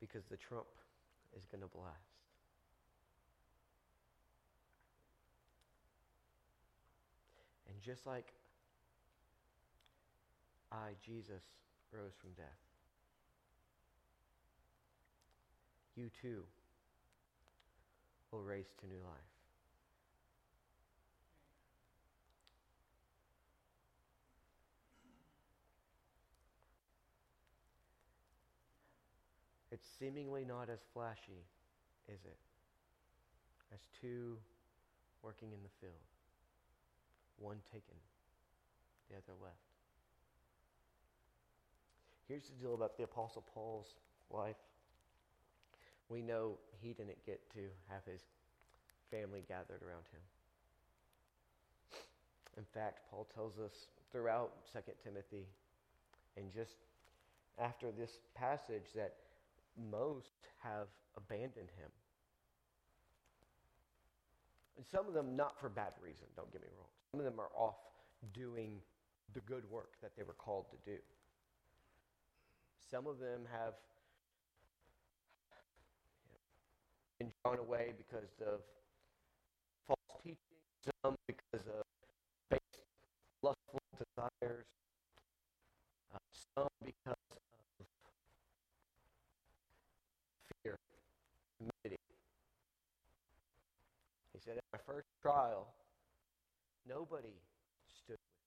because 0.00 0.24
the 0.24 0.36
trump 0.36 0.66
is 1.36 1.44
going 1.46 1.62
to 1.62 1.68
blast. 1.68 1.94
And 7.68 7.80
just 7.80 8.06
like 8.06 8.32
I, 10.72 10.98
Jesus, 11.04 11.44
rose 11.92 12.12
from 12.20 12.30
death, 12.36 12.58
you 15.94 16.10
too 16.20 16.42
will 18.32 18.42
raise 18.42 18.66
to 18.80 18.86
new 18.88 19.00
life. 19.04 19.37
It's 29.70 29.86
seemingly 29.98 30.44
not 30.44 30.70
as 30.70 30.80
flashy, 30.92 31.44
is 32.08 32.20
it? 32.24 32.38
As 33.72 33.80
two 34.00 34.36
working 35.22 35.52
in 35.52 35.58
the 35.62 35.68
field, 35.80 35.92
one 37.38 37.58
taken, 37.70 37.96
the 39.10 39.16
other 39.16 39.36
left. 39.42 39.56
Here's 42.28 42.44
the 42.44 42.54
deal 42.60 42.74
about 42.74 42.96
the 42.96 43.04
Apostle 43.04 43.44
Paul's 43.54 43.94
life. 44.30 44.56
We 46.08 46.22
know 46.22 46.58
he 46.80 46.92
didn't 46.92 47.24
get 47.26 47.40
to 47.52 47.60
have 47.88 48.02
his 48.10 48.22
family 49.10 49.44
gathered 49.48 49.82
around 49.82 50.04
him. 50.12 50.20
In 52.56 52.64
fact, 52.74 53.00
Paul 53.10 53.26
tells 53.34 53.58
us 53.58 53.88
throughout 54.10 54.52
2 54.72 54.80
Timothy 55.04 55.46
and 56.36 56.50
just 56.52 56.76
after 57.58 57.90
this 57.90 58.18
passage 58.34 58.92
that 58.94 59.14
most 59.90 60.48
have 60.58 60.88
abandoned 61.16 61.70
him. 61.76 61.90
And 64.76 64.86
some 64.86 65.08
of 65.08 65.14
them 65.14 65.36
not 65.36 65.58
for 65.58 65.68
bad 65.68 65.92
reason, 66.02 66.26
don't 66.36 66.50
get 66.52 66.62
me 66.62 66.68
wrong. 66.76 66.86
Some 67.10 67.20
of 67.20 67.24
them 67.24 67.40
are 67.40 67.50
off 67.56 67.76
doing 68.32 68.80
the 69.34 69.40
good 69.40 69.68
work 69.70 69.92
that 70.02 70.12
they 70.16 70.22
were 70.22 70.34
called 70.34 70.66
to 70.70 70.90
do. 70.90 70.98
Some 72.90 73.06
of 73.06 73.18
them 73.18 73.42
have 73.52 73.74
been 77.18 77.30
drawn 77.42 77.58
away 77.58 77.92
because 77.98 78.30
of 78.46 78.60
false 79.86 80.22
teaching, 80.22 80.38
some 81.02 81.16
because 81.26 81.66
of 81.66 81.84
base 82.50 82.60
lustful 83.42 83.80
desires, 83.98 84.64
uh, 86.14 86.18
some 86.54 86.68
because 86.84 87.27
at 94.56 94.64
my 94.72 94.78
first 94.86 95.08
trial, 95.20 95.68
nobody 96.88 97.36
stood 97.84 98.16
with 98.16 98.38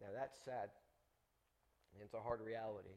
me. 0.00 0.06
Now 0.06 0.12
that's 0.16 0.38
sad. 0.44 0.70
It's 2.00 2.14
a 2.14 2.20
hard 2.20 2.40
reality. 2.40 2.94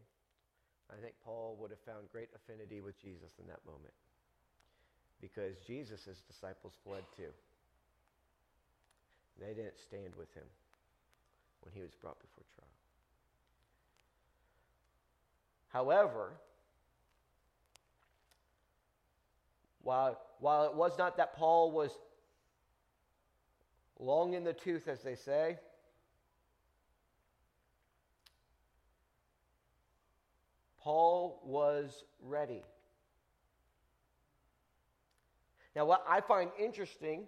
I 0.92 0.96
think 1.02 1.16
Paul 1.26 1.58
would 1.60 1.72
have 1.72 1.84
found 1.84 2.08
great 2.12 2.30
affinity 2.36 2.80
with 2.80 2.96
Jesus 3.02 3.32
in 3.40 3.48
that 3.48 3.60
moment. 3.66 3.94
Because 5.20 5.60
Jesus' 5.68 6.24
disciples 6.28 6.74
fled 6.84 7.04
too. 7.16 7.32
They 9.40 9.54
didn't 9.54 9.80
stand 9.80 10.16
with 10.18 10.32
him 10.34 10.48
when 11.62 11.74
he 11.74 11.82
was 11.82 11.92
brought 12.00 12.20
before 12.22 12.44
trial. 12.56 12.71
However, 15.72 16.34
while, 19.82 20.20
while 20.40 20.66
it 20.66 20.74
was 20.74 20.98
not 20.98 21.18
that 21.18 21.36
Paul 21.36 21.72
was 21.72 21.92
long 24.00 24.34
in 24.34 24.44
the 24.44 24.54
tooth, 24.54 24.88
as 24.88 25.02
they 25.02 25.16
say, 25.16 25.58
Paul 30.82 31.40
was 31.46 32.04
ready. 32.22 32.64
Now, 35.76 35.86
what 35.86 36.04
I 36.10 36.20
find 36.20 36.50
interesting 36.60 37.28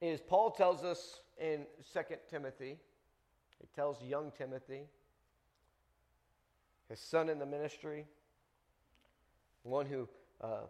is 0.00 0.20
Paul 0.20 0.50
tells 0.50 0.84
us 0.84 1.22
in 1.40 1.66
2 1.92 2.00
Timothy, 2.30 2.78
he 3.58 3.66
tells 3.74 4.00
young 4.02 4.30
Timothy, 4.36 4.82
his 6.88 7.00
son 7.00 7.28
in 7.28 7.38
the 7.38 7.46
ministry, 7.46 8.06
one 9.62 9.86
who 9.86 10.08
uh, 10.40 10.62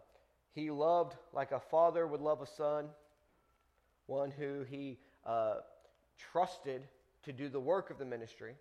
he 0.53 0.71
loved 0.71 1.15
like 1.33 1.51
a 1.51 1.59
father 1.59 2.05
would 2.05 2.21
love 2.21 2.41
a 2.41 2.47
son, 2.47 2.87
one 4.07 4.31
who 4.31 4.63
he 4.69 4.97
uh, 5.25 5.55
trusted 6.31 6.81
to 7.23 7.31
do 7.31 7.49
the 7.49 7.59
work 7.59 7.89
of 7.89 7.97
the 7.97 8.05
ministry. 8.05 8.55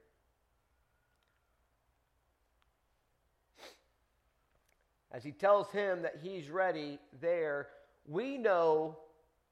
As 5.11 5.25
he 5.25 5.33
tells 5.33 5.71
him 5.71 6.03
that 6.03 6.19
he's 6.23 6.51
ready 6.51 6.99
there, 7.21 7.69
we 8.07 8.37
know 8.37 8.99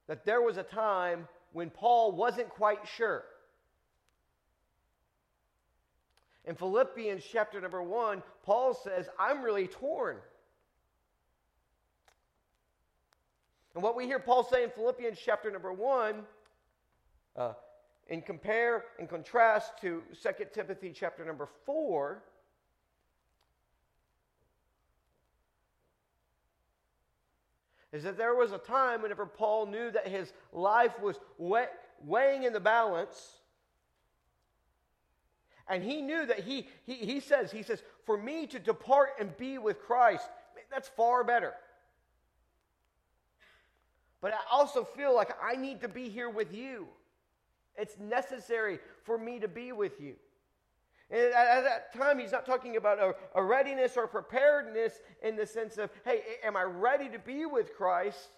that 0.06 0.24
there 0.24 0.42
was 0.42 0.58
a 0.58 0.62
time 0.62 1.26
when 1.52 1.70
Paul 1.70 2.12
wasn't 2.12 2.50
quite 2.50 2.86
sure. 2.86 3.24
In 6.46 6.54
Philippians 6.54 7.24
chapter 7.30 7.60
number 7.60 7.82
one, 7.82 8.22
Paul 8.44 8.72
says, 8.72 9.08
I'm 9.18 9.42
really 9.42 9.66
torn. 9.66 10.16
And 13.74 13.82
what 13.82 13.96
we 13.96 14.06
hear 14.06 14.20
Paul 14.20 14.44
say 14.44 14.62
in 14.62 14.70
Philippians 14.70 15.18
chapter 15.22 15.50
number 15.50 15.72
one, 15.72 16.22
uh, 17.34 17.54
in 18.08 18.22
compare 18.22 18.84
and 18.98 19.08
contrast 19.08 19.72
to 19.80 20.02
2 20.22 20.30
Timothy 20.54 20.92
chapter 20.94 21.24
number 21.24 21.48
4, 21.66 22.22
is 27.92 28.04
that 28.04 28.16
there 28.16 28.36
was 28.36 28.52
a 28.52 28.58
time 28.58 29.02
whenever 29.02 29.26
Paul 29.26 29.66
knew 29.66 29.90
that 29.90 30.06
his 30.06 30.32
life 30.52 31.00
was 31.00 31.18
weighing 31.38 32.44
in 32.44 32.52
the 32.52 32.60
balance 32.60 33.40
and 35.68 35.82
he 35.82 36.00
knew 36.00 36.26
that 36.26 36.40
he, 36.40 36.68
he, 36.84 36.94
he 36.94 37.20
says, 37.20 37.50
he 37.50 37.62
says, 37.62 37.82
for 38.04 38.16
me 38.16 38.46
to 38.46 38.58
depart 38.58 39.10
and 39.18 39.36
be 39.36 39.58
with 39.58 39.80
Christ, 39.80 40.28
that's 40.70 40.88
far 40.88 41.24
better. 41.24 41.54
But 44.20 44.32
I 44.32 44.38
also 44.50 44.84
feel 44.84 45.14
like 45.14 45.30
I 45.42 45.56
need 45.56 45.80
to 45.82 45.88
be 45.88 46.08
here 46.08 46.30
with 46.30 46.54
you. 46.54 46.86
It's 47.76 47.98
necessary 47.98 48.78
for 49.04 49.18
me 49.18 49.40
to 49.40 49.48
be 49.48 49.72
with 49.72 50.00
you. 50.00 50.14
And 51.10 51.32
at, 51.34 51.62
that 51.62 51.94
time, 51.94 52.18
he's 52.18 52.32
not 52.32 52.46
talking 52.46 52.76
about 52.76 52.98
a, 52.98 53.14
a 53.34 53.42
readiness 53.42 53.96
or 53.96 54.06
preparedness 54.06 55.00
in 55.22 55.36
the 55.36 55.46
sense 55.46 55.78
of, 55.78 55.90
hey, 56.04 56.22
am 56.42 56.56
I 56.56 56.62
ready 56.62 57.08
to 57.10 57.18
be 57.18 57.46
with 57.46 57.76
Christ? 57.76 58.28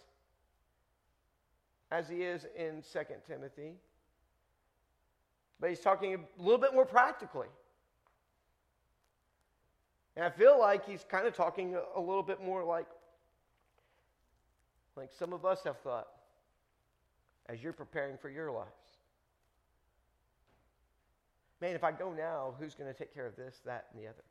As 1.91 2.09
he 2.09 2.17
is 2.17 2.47
in 2.55 2.83
2 2.93 2.99
Timothy. 3.27 3.77
But 5.61 5.71
he's 5.71 5.81
talking 5.81 6.14
a 6.14 6.42
little 6.42 6.59
bit 6.59 6.73
more 6.73 6.87
practically. 6.87 7.49
And 10.16 10.25
I 10.25 10.31
feel 10.31 10.59
like 10.59 10.85
he's 10.85 11.05
kind 11.09 11.27
of 11.27 11.35
talking 11.35 11.77
a, 11.97 12.01
little 12.01 12.23
bit 12.23 12.42
more 12.42 12.64
like, 12.64 12.87
like 14.97 15.11
some 15.16 15.33
of 15.33 15.44
us 15.44 15.62
have 15.64 15.79
thought 15.79 16.09
as 17.49 17.62
you're 17.62 17.73
preparing 17.73 18.16
for 18.18 18.29
your 18.29 18.51
lives. 18.51 18.68
Man, 21.61 21.75
if 21.75 21.83
I 21.85 21.92
go 21.92 22.12
now, 22.12 22.55
who's 22.59 22.75
going 22.75 22.92
to 22.92 22.97
take 22.97 23.12
care 23.14 23.27
of 23.27 23.37
this, 23.37 23.61
that, 23.64 23.87
and 23.92 24.03
the 24.03 24.09
other? 24.09 24.25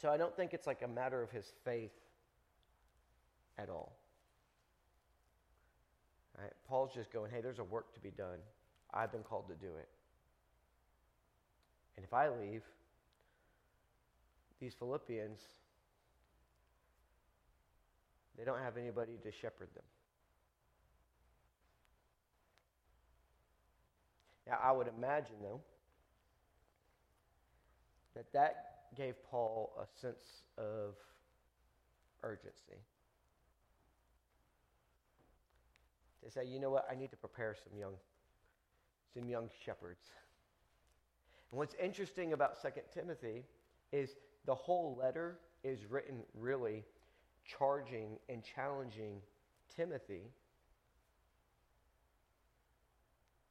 So 0.00 0.08
I 0.08 0.16
don't 0.16 0.34
think 0.36 0.54
it's 0.54 0.66
like 0.66 0.82
a 0.82 0.88
matter 0.88 1.22
of 1.22 1.30
his 1.30 1.52
faith 1.64 1.90
at 3.58 3.68
all. 3.68 3.96
all 6.36 6.44
right, 6.44 6.52
Paul's 6.68 6.92
just 6.94 7.12
going, 7.12 7.32
hey, 7.32 7.40
there's 7.40 7.58
a 7.58 7.64
work 7.64 7.92
to 7.94 8.00
be 8.00 8.10
done. 8.10 8.38
I've 8.94 9.10
been 9.10 9.24
called 9.24 9.48
to 9.48 9.54
do 9.54 9.74
it. 9.76 9.88
And 11.96 12.04
if 12.04 12.14
I 12.14 12.28
leave, 12.28 12.62
these 14.60 14.72
Philippians, 14.78 15.40
they 18.36 18.44
don't 18.44 18.60
have 18.60 18.76
anybody 18.76 19.18
to 19.24 19.32
shepherd 19.32 19.68
them. 19.74 19.84
Now, 24.46 24.58
I 24.62 24.70
would 24.72 24.88
imagine, 24.96 25.36
though, 25.42 25.60
that 28.14 28.32
that 28.32 28.67
gave 28.96 29.14
Paul 29.30 29.72
a 29.80 30.00
sense 30.00 30.42
of 30.56 30.94
urgency. 32.22 32.80
To 36.24 36.30
say, 36.30 36.44
you 36.44 36.60
know 36.60 36.70
what, 36.70 36.86
I 36.90 36.94
need 36.94 37.10
to 37.10 37.16
prepare 37.16 37.54
some 37.54 37.78
young, 37.78 37.94
some 39.14 39.28
young 39.28 39.48
shepherds. 39.64 40.04
And 41.50 41.58
what's 41.58 41.74
interesting 41.82 42.32
about 42.32 42.56
Second 42.60 42.84
Timothy 42.92 43.44
is 43.92 44.16
the 44.44 44.54
whole 44.54 44.96
letter 45.00 45.38
is 45.64 45.86
written 45.86 46.22
really 46.34 46.84
charging 47.46 48.18
and 48.28 48.42
challenging 48.42 49.22
Timothy 49.74 50.30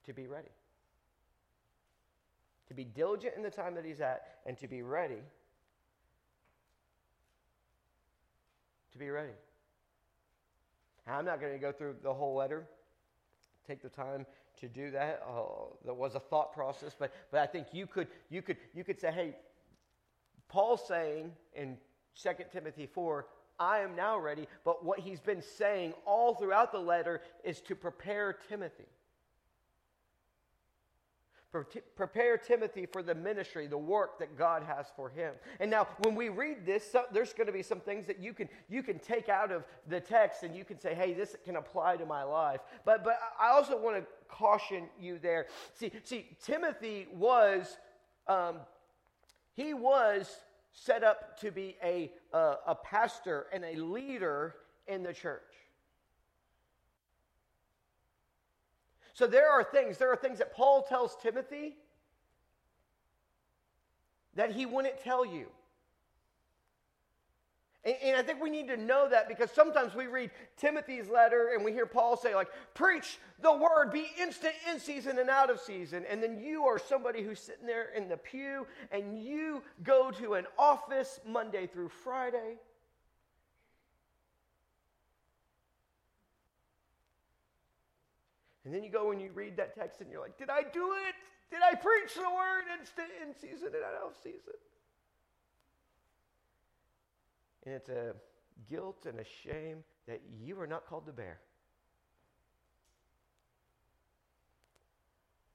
to 0.05 0.13
be 0.13 0.27
ready 0.27 0.49
to 2.67 2.73
be 2.73 2.83
diligent 2.83 3.33
in 3.35 3.43
the 3.43 3.49
time 3.49 3.75
that 3.75 3.85
he's 3.85 4.01
at, 4.01 4.39
and 4.45 4.57
to 4.57 4.67
be 4.67 4.81
ready. 4.81 5.21
To 8.91 8.97
be 8.97 9.09
ready. 9.09 9.33
I'm 11.07 11.25
not 11.25 11.39
going 11.39 11.53
to 11.53 11.59
go 11.59 11.71
through 11.71 11.95
the 12.03 12.13
whole 12.13 12.35
letter. 12.35 12.67
Take 13.65 13.81
the 13.81 13.89
time 13.89 14.25
to 14.59 14.67
do 14.67 14.91
that. 14.91 15.23
Uh, 15.27 15.43
there 15.85 15.93
was 15.93 16.15
a 16.15 16.19
thought 16.19 16.53
process, 16.53 16.95
but, 16.97 17.13
but 17.31 17.39
I 17.39 17.45
think 17.45 17.67
you 17.71 17.87
could, 17.87 18.07
you, 18.29 18.41
could, 18.41 18.57
you 18.73 18.83
could 18.83 18.99
say, 18.99 19.11
hey, 19.11 19.35
Paul's 20.49 20.85
saying 20.87 21.31
in 21.53 21.77
2 22.21 22.29
Timothy 22.51 22.87
4, 22.87 23.25
I 23.59 23.79
am 23.79 23.95
now 23.95 24.17
ready, 24.17 24.47
but 24.63 24.83
what 24.83 24.99
he's 24.99 25.19
been 25.19 25.41
saying 25.41 25.93
all 26.05 26.35
throughout 26.35 26.71
the 26.71 26.79
letter 26.79 27.21
is 27.43 27.61
to 27.61 27.75
prepare 27.75 28.37
Timothy 28.49 28.85
prepare 31.51 32.37
Timothy 32.37 32.85
for 32.85 33.01
the 33.01 33.15
ministry, 33.15 33.67
the 33.67 33.77
work 33.77 34.19
that 34.19 34.37
God 34.37 34.63
has 34.63 34.87
for 34.95 35.09
him. 35.09 35.33
And 35.59 35.71
now, 35.71 35.87
when 36.03 36.13
we 36.13 36.29
read 36.29 36.65
this, 36.65 36.91
so, 36.91 37.03
there's 37.11 37.33
going 37.33 37.47
to 37.47 37.53
be 37.53 37.63
some 37.63 37.79
things 37.79 38.05
that 38.07 38.19
you 38.19 38.33
can 38.33 38.49
you 38.67 38.83
can 38.83 38.99
take 38.99 39.29
out 39.29 39.51
of 39.51 39.63
the 39.87 39.99
text, 39.99 40.43
and 40.43 40.55
you 40.55 40.65
can 40.65 40.77
say, 40.79 40.93
"Hey, 40.93 41.13
this 41.13 41.35
can 41.45 41.55
apply 41.55 41.97
to 41.97 42.05
my 42.05 42.23
life." 42.23 42.61
But 42.85 43.03
but 43.03 43.17
I 43.39 43.49
also 43.49 43.79
want 43.79 43.97
to 43.97 44.05
caution 44.27 44.89
you 44.99 45.19
there. 45.19 45.47
See, 45.73 45.91
see, 46.03 46.25
Timothy 46.43 47.07
was 47.13 47.77
um, 48.27 48.57
he 49.53 49.73
was 49.73 50.29
set 50.73 51.03
up 51.03 51.39
to 51.39 51.51
be 51.51 51.77
a 51.83 52.11
a 52.33 52.75
pastor 52.75 53.47
and 53.53 53.63
a 53.63 53.75
leader 53.75 54.55
in 54.87 55.03
the 55.03 55.13
church. 55.13 55.41
So 59.17 59.25
there 59.25 59.49
are 59.49 59.63
things, 59.63 59.97
there 59.97 60.13
are 60.13 60.15
things 60.15 60.37
that 60.37 60.53
Paul 60.53 60.83
tells 60.83 61.17
Timothy 61.19 61.75
that 64.35 64.51
he 64.51 64.67
wouldn't 64.67 65.01
tell 65.03 65.25
you. 65.25 65.47
And, 67.83 67.95
and, 68.03 68.15
I 68.15 68.21
think 68.21 68.43
we 68.43 68.51
need 68.51 68.67
to 68.67 68.77
know 68.77 69.09
that 69.09 69.27
because 69.27 69.49
sometimes 69.49 69.95
we 69.95 70.05
read 70.05 70.29
Timothy's 70.57 71.09
letter 71.09 71.49
and 71.55 71.65
we 71.65 71.71
hear 71.71 71.87
Paul 71.87 72.15
say, 72.15 72.35
like, 72.35 72.49
preach 72.75 73.17
the 73.41 73.51
word, 73.51 73.91
be 73.91 74.05
instant 74.21 74.53
in 74.71 74.79
season 74.79 75.17
and 75.17 75.31
out 75.31 75.49
of 75.49 75.59
season. 75.59 76.05
And 76.07 76.21
then 76.21 76.39
you 76.39 76.65
are 76.65 76.77
somebody 76.77 77.23
who's 77.23 77.39
sitting 77.39 77.65
there 77.65 77.89
in 77.95 78.09
the 78.09 78.17
pew 78.17 78.67
and 78.91 79.17
you 79.17 79.63
go 79.83 80.11
to 80.11 80.35
an 80.35 80.45
office 80.59 81.19
Monday 81.25 81.65
through 81.65 81.89
Friday 81.89 82.57
And 88.67 88.75
then 88.75 88.83
you 88.83 88.89
go 88.89 89.11
and 89.11 89.21
you 89.21 89.31
read 89.33 89.55
that 89.55 89.75
text 89.75 90.01
and 90.01 90.11
you're 90.11 90.19
like, 90.19 90.37
did 90.37 90.49
I 90.49 90.61
do 90.61 90.91
it? 91.07 91.15
Did 91.49 91.61
I 91.63 91.73
preach 91.73 92.15
the 92.15 92.19
word 92.19 92.65
stay 92.83 93.03
in 93.25 93.33
season 93.33 93.67
and 93.67 93.81
out 93.81 94.09
of 94.09 94.13
season? 94.21 94.55
And 97.65 97.75
it's 97.75 97.87
a 97.87 98.13
guilt 98.69 99.05
and 99.07 99.21
a 99.21 99.23
shame 99.23 99.85
that 100.05 100.19
you 100.43 100.59
are 100.59 100.67
not 100.67 100.85
called 100.85 101.05
to 101.05 101.13
bear. 101.13 101.39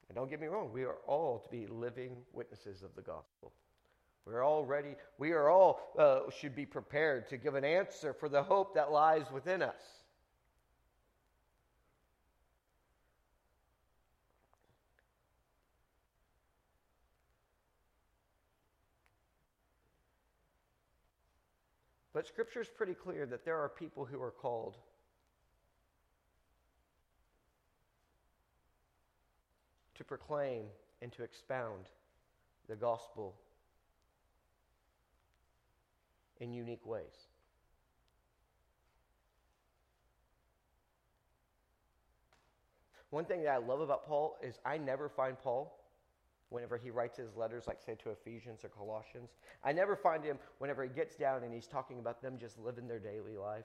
And 0.08 0.16
don't 0.16 0.30
get 0.30 0.40
me 0.40 0.46
wrong, 0.46 0.70
we 0.72 0.84
are 0.84 0.96
all 1.06 1.38
to 1.40 1.50
be 1.50 1.66
living 1.66 2.16
witnesses 2.32 2.82
of 2.82 2.94
the 2.96 3.02
gospel. 3.02 3.52
We're 4.24 4.42
all 4.42 4.64
ready. 4.64 4.94
We 5.18 5.32
are 5.32 5.50
all 5.50 5.92
uh, 5.98 6.30
should 6.30 6.56
be 6.56 6.64
prepared 6.64 7.28
to 7.28 7.36
give 7.36 7.56
an 7.56 7.64
answer 7.64 8.14
for 8.14 8.30
the 8.30 8.42
hope 8.42 8.74
that 8.76 8.90
lies 8.90 9.30
within 9.30 9.60
us. 9.60 10.01
But 22.22 22.28
Scripture 22.28 22.60
is 22.60 22.68
pretty 22.68 22.94
clear 22.94 23.26
that 23.26 23.44
there 23.44 23.58
are 23.58 23.68
people 23.68 24.04
who 24.04 24.22
are 24.22 24.30
called 24.30 24.76
to 29.96 30.04
proclaim 30.04 30.66
and 31.00 31.10
to 31.14 31.24
expound 31.24 31.86
the 32.68 32.76
gospel 32.76 33.34
in 36.38 36.52
unique 36.52 36.86
ways. 36.86 37.26
One 43.10 43.24
thing 43.24 43.42
that 43.42 43.50
I 43.50 43.56
love 43.56 43.80
about 43.80 44.06
Paul 44.06 44.36
is 44.40 44.60
I 44.64 44.78
never 44.78 45.08
find 45.08 45.36
Paul 45.36 45.76
whenever 46.52 46.76
he 46.76 46.90
writes 46.90 47.16
his 47.16 47.36
letters, 47.36 47.64
like 47.66 47.80
say 47.84 47.96
to 48.02 48.10
Ephesians 48.10 48.64
or 48.64 48.68
Colossians. 48.68 49.30
I 49.64 49.72
never 49.72 49.96
find 49.96 50.22
him 50.22 50.38
whenever 50.58 50.82
he 50.82 50.90
gets 50.90 51.16
down 51.16 51.42
and 51.42 51.52
he's 51.52 51.66
talking 51.66 51.98
about 51.98 52.22
them 52.22 52.36
just 52.38 52.58
living 52.58 52.86
their 52.86 52.98
daily 52.98 53.36
life. 53.36 53.64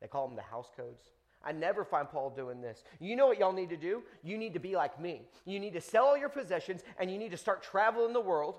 They 0.00 0.08
call 0.08 0.26
them 0.26 0.36
the 0.36 0.42
house 0.42 0.70
codes. 0.76 1.12
I 1.44 1.52
never 1.52 1.84
find 1.84 2.08
Paul 2.08 2.30
doing 2.30 2.60
this. 2.60 2.82
You 2.98 3.14
know 3.14 3.26
what 3.28 3.38
y'all 3.38 3.52
need 3.52 3.70
to 3.70 3.76
do? 3.76 4.02
You 4.24 4.36
need 4.36 4.54
to 4.54 4.58
be 4.58 4.74
like 4.74 5.00
me. 5.00 5.22
You 5.44 5.60
need 5.60 5.74
to 5.74 5.80
sell 5.80 6.06
all 6.06 6.16
your 6.16 6.28
possessions 6.28 6.82
and 6.98 7.10
you 7.10 7.18
need 7.18 7.30
to 7.30 7.36
start 7.36 7.62
traveling 7.62 8.12
the 8.12 8.20
world 8.20 8.56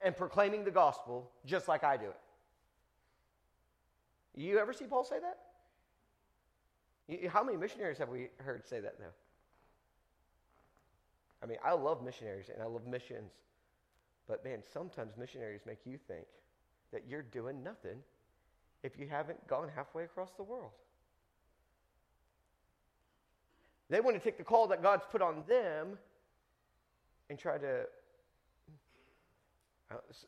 and 0.00 0.16
proclaiming 0.16 0.64
the 0.64 0.70
gospel 0.70 1.30
just 1.44 1.68
like 1.68 1.82
I 1.84 1.96
do 1.96 2.06
it. 2.06 2.20
You 4.34 4.58
ever 4.58 4.72
see 4.72 4.84
Paul 4.84 5.04
say 5.04 5.16
that? 5.20 5.38
How 7.28 7.42
many 7.42 7.58
missionaries 7.58 7.98
have 7.98 8.08
we 8.08 8.28
heard 8.38 8.66
say 8.66 8.80
that 8.80 8.98
now? 8.98 9.06
I 11.42 11.46
mean, 11.46 11.58
I 11.64 11.72
love 11.72 12.02
missionaries 12.02 12.50
and 12.52 12.62
I 12.62 12.66
love 12.66 12.86
missions. 12.86 13.32
But 14.28 14.44
man, 14.44 14.62
sometimes 14.72 15.16
missionaries 15.16 15.62
make 15.66 15.80
you 15.84 15.98
think 16.08 16.26
that 16.92 17.04
you're 17.08 17.22
doing 17.22 17.62
nothing 17.62 17.98
if 18.82 18.98
you 18.98 19.08
haven't 19.08 19.46
gone 19.48 19.68
halfway 19.74 20.04
across 20.04 20.30
the 20.36 20.42
world. 20.42 20.70
They 23.88 24.00
want 24.00 24.16
to 24.16 24.22
take 24.22 24.38
the 24.38 24.44
call 24.44 24.68
that 24.68 24.82
God's 24.82 25.04
put 25.10 25.20
on 25.20 25.42
them 25.48 25.98
and 27.28 27.38
try 27.38 27.58
to. 27.58 27.86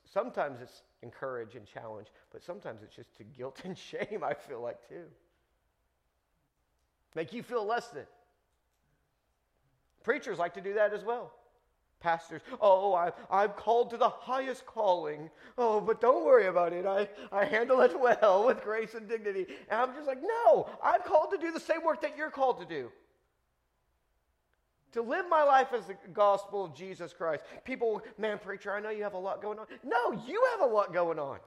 Sometimes 0.04 0.60
it's 0.60 0.82
encourage 1.02 1.54
and 1.54 1.66
challenge, 1.66 2.08
but 2.30 2.42
sometimes 2.42 2.82
it's 2.82 2.94
just 2.94 3.16
to 3.16 3.24
guilt 3.24 3.62
and 3.64 3.78
shame, 3.90 4.22
I 4.22 4.34
feel 4.34 4.60
like, 4.60 4.86
too. 4.88 5.04
Make 7.14 7.32
you 7.32 7.42
feel 7.42 7.64
less 7.64 7.88
than. 7.88 8.04
Preachers 10.04 10.38
like 10.38 10.54
to 10.54 10.60
do 10.60 10.74
that 10.74 10.92
as 10.92 11.02
well. 11.02 11.32
Pastors, 11.98 12.42
oh, 12.60 12.92
I, 12.92 13.12
I'm 13.30 13.48
called 13.50 13.88
to 13.90 13.96
the 13.96 14.10
highest 14.10 14.66
calling. 14.66 15.30
Oh, 15.56 15.80
but 15.80 16.02
don't 16.02 16.26
worry 16.26 16.46
about 16.46 16.74
it. 16.74 16.84
I, 16.84 17.08
I 17.32 17.46
handle 17.46 17.80
it 17.80 17.98
well 17.98 18.46
with 18.46 18.62
grace 18.62 18.92
and 18.92 19.08
dignity. 19.08 19.46
And 19.70 19.80
I'm 19.80 19.94
just 19.94 20.06
like, 20.06 20.22
no, 20.22 20.68
I'm 20.82 21.00
called 21.00 21.30
to 21.30 21.38
do 21.38 21.50
the 21.50 21.58
same 21.58 21.82
work 21.82 22.02
that 22.02 22.18
you're 22.18 22.30
called 22.30 22.60
to 22.60 22.66
do. 22.66 22.92
To 24.92 25.00
live 25.00 25.24
my 25.30 25.42
life 25.42 25.68
as 25.74 25.86
the 25.86 25.96
gospel 26.12 26.66
of 26.66 26.74
Jesus 26.74 27.14
Christ. 27.14 27.42
People, 27.64 28.02
man, 28.18 28.38
preacher, 28.38 28.72
I 28.72 28.80
know 28.80 28.90
you 28.90 29.02
have 29.02 29.14
a 29.14 29.18
lot 29.18 29.40
going 29.40 29.58
on. 29.58 29.66
No, 29.82 30.12
you 30.26 30.46
have 30.52 30.68
a 30.68 30.72
lot 30.72 30.92
going 30.92 31.18
on. 31.18 31.38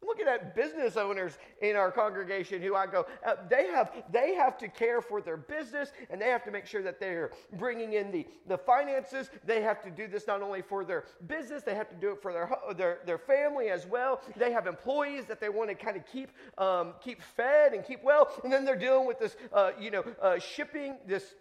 Looking 0.00 0.28
at 0.28 0.54
business 0.54 0.96
owners 0.96 1.38
in 1.60 1.74
our 1.74 1.90
congregation 1.90 2.62
who 2.62 2.76
I 2.76 2.86
go, 2.86 3.04
uh, 3.26 3.34
they, 3.50 3.66
have, 3.66 3.90
they 4.12 4.34
have 4.34 4.56
to 4.58 4.68
care 4.68 5.02
for 5.02 5.20
their 5.20 5.36
business 5.36 5.90
and 6.08 6.20
they 6.20 6.28
have 6.28 6.44
to 6.44 6.52
make 6.52 6.66
sure 6.66 6.82
that 6.82 7.00
they're 7.00 7.32
bringing 7.58 7.94
in 7.94 8.12
the, 8.12 8.24
the 8.46 8.56
finances. 8.56 9.28
They 9.44 9.60
have 9.62 9.82
to 9.82 9.90
do 9.90 10.06
this 10.06 10.28
not 10.28 10.40
only 10.40 10.62
for 10.62 10.84
their 10.84 11.04
business, 11.26 11.64
they 11.64 11.74
have 11.74 11.88
to 11.88 11.96
do 11.96 12.12
it 12.12 12.22
for 12.22 12.32
their, 12.32 12.48
their, 12.76 12.98
their 13.06 13.18
family 13.18 13.70
as 13.70 13.86
well. 13.86 14.20
They 14.36 14.52
have 14.52 14.68
employees 14.68 15.24
that 15.26 15.40
they 15.40 15.48
want 15.48 15.68
to 15.70 15.74
kind 15.74 15.96
of 15.96 16.06
keep, 16.06 16.30
um, 16.58 16.94
keep 17.02 17.20
fed 17.20 17.72
and 17.72 17.84
keep 17.84 18.04
well. 18.04 18.30
And 18.44 18.52
then 18.52 18.64
they're 18.64 18.76
dealing 18.76 19.06
with 19.06 19.18
this, 19.18 19.36
uh, 19.52 19.72
you 19.80 19.90
know, 19.90 20.04
uh, 20.22 20.38
shipping, 20.38 20.96
this 21.08 21.34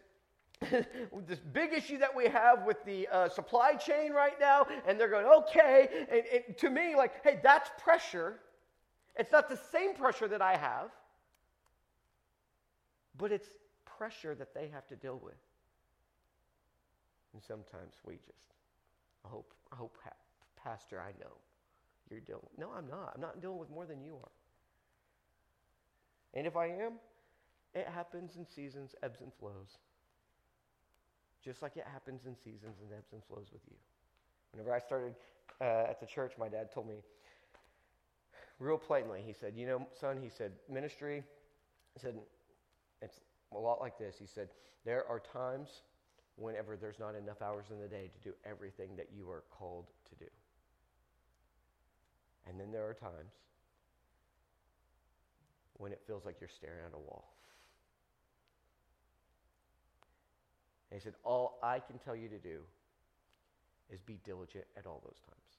this 1.28 1.40
big 1.54 1.72
issue 1.74 2.00
that 2.00 2.16
we 2.16 2.26
have 2.26 2.66
with 2.66 2.84
the 2.84 3.08
uh, 3.10 3.30
supply 3.30 3.76
chain 3.76 4.12
right 4.12 4.40
now, 4.40 4.66
and 4.88 5.00
they're 5.00 5.08
going, 5.08 5.28
okay. 5.28 5.88
And, 6.10 6.24
and, 6.34 6.58
to 6.58 6.70
me, 6.72 6.96
like, 6.96 7.24
hey, 7.24 7.40
that's 7.44 7.70
pressure. 7.78 8.40
It's 9.18 9.32
not 9.32 9.50
the 9.50 9.60
same 9.72 9.96
pressure 9.96 10.28
that 10.28 10.42
I 10.42 10.56
have, 10.56 10.90
but 13.18 13.32
it's 13.32 13.50
pressure 13.86 14.36
that 14.36 14.54
they 14.54 14.68
have 14.68 14.88
to 14.88 14.96
deal 14.96 15.20
with. 15.24 15.34
And 17.34 17.42
sometimes 17.42 17.96
we 18.06 18.16
just, 18.16 18.54
I 19.26 19.30
hope, 19.30 19.54
I 19.72 19.76
hope, 19.76 19.98
Pastor, 20.64 21.00
I 21.02 21.12
know 21.20 21.34
you're 22.10 22.20
dealing. 22.20 22.50
No, 22.58 22.72
I'm 22.76 22.88
not. 22.88 23.14
I'm 23.16 23.22
not 23.22 23.42
dealing 23.42 23.58
with 23.58 23.70
more 23.70 23.86
than 23.86 24.02
you 24.02 24.16
are. 24.16 24.32
And 26.34 26.46
if 26.46 26.56
I 26.56 26.68
am, 26.68 26.94
it 27.74 27.88
happens 27.88 28.36
in 28.38 28.46
seasons, 28.46 28.96
ebbs 29.04 29.22
and 29.22 29.32
flows. 29.40 29.78
Just 31.44 31.62
like 31.62 31.78
it 31.78 31.86
happens 31.92 32.26
in 32.26 32.36
seasons 32.36 32.78
and 32.82 32.92
ebbs 32.92 33.14
and 33.14 33.22
flows 33.24 33.48
with 33.52 33.62
you. 33.70 33.78
Whenever 34.52 34.74
I 34.74 34.80
started 34.80 35.16
uh, 35.62 35.90
at 35.90 36.00
the 36.00 36.06
church, 36.06 36.34
my 36.40 36.48
dad 36.48 36.72
told 36.72 36.88
me, 36.88 36.96
real 38.60 38.78
plainly. 38.78 39.22
He 39.26 39.34
said, 39.34 39.54
You 39.56 39.68
know, 39.68 39.88
son, 40.00 40.18
he 40.22 40.30
said, 40.30 40.52
ministry, 40.70 41.24
he 41.94 42.00
said, 42.00 42.16
it's 43.02 43.20
a 43.54 43.58
lot 43.58 43.80
like 43.80 43.98
this. 43.98 44.16
He 44.20 44.28
said, 44.28 44.50
There 44.86 45.06
are 45.08 45.20
times 45.20 45.82
whenever 46.36 46.76
there's 46.76 47.00
not 47.00 47.16
enough 47.16 47.42
hours 47.42 47.66
in 47.72 47.80
the 47.80 47.88
day 47.88 48.10
to 48.14 48.30
do 48.30 48.36
everything 48.46 48.96
that 48.98 49.08
you 49.16 49.30
are 49.30 49.44
called 49.50 49.86
to 50.10 50.16
do. 50.16 50.30
And 52.48 52.60
then 52.60 52.72
there 52.72 52.88
are 52.88 52.94
times 52.94 53.34
when 55.74 55.92
it 55.92 56.02
feels 56.08 56.26
like 56.26 56.38
you're 56.40 56.50
staring 56.50 56.86
at 56.86 56.94
a 56.94 57.00
wall. 57.00 57.34
And 60.92 61.00
he 61.00 61.04
said, 61.04 61.14
All 61.24 61.60
I 61.62 61.80
can 61.80 61.98
tell 62.00 62.16
you 62.16 62.30
to 62.30 62.40
do 62.40 62.60
is 63.90 64.02
be 64.02 64.20
diligent 64.24 64.66
at 64.78 64.86
all 64.86 65.02
those 65.04 65.20
times. 65.26 65.57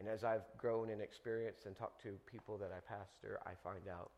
And 0.00 0.08
as 0.08 0.24
I've 0.24 0.46
grown 0.56 0.88
and 0.88 1.02
experienced 1.02 1.66
and 1.66 1.76
talked 1.76 2.02
to 2.04 2.16
people 2.24 2.56
that 2.56 2.70
I 2.74 2.80
pastor, 2.80 3.38
I 3.44 3.50
find 3.62 3.86
out 3.86 4.10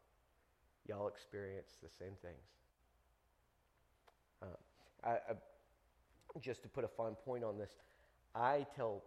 y'all 0.88 1.09
experience 1.09 1.73
the 1.83 1.90
same 1.90 2.14
things. 2.23 2.47
Uh, 4.40 4.47
I, 5.05 5.11
I, 5.11 6.38
just 6.40 6.62
to 6.62 6.68
put 6.68 6.85
a 6.85 6.88
fine 6.88 7.16
point 7.25 7.42
on 7.42 7.59
this, 7.59 7.73
I 8.35 8.64
tell 8.77 9.03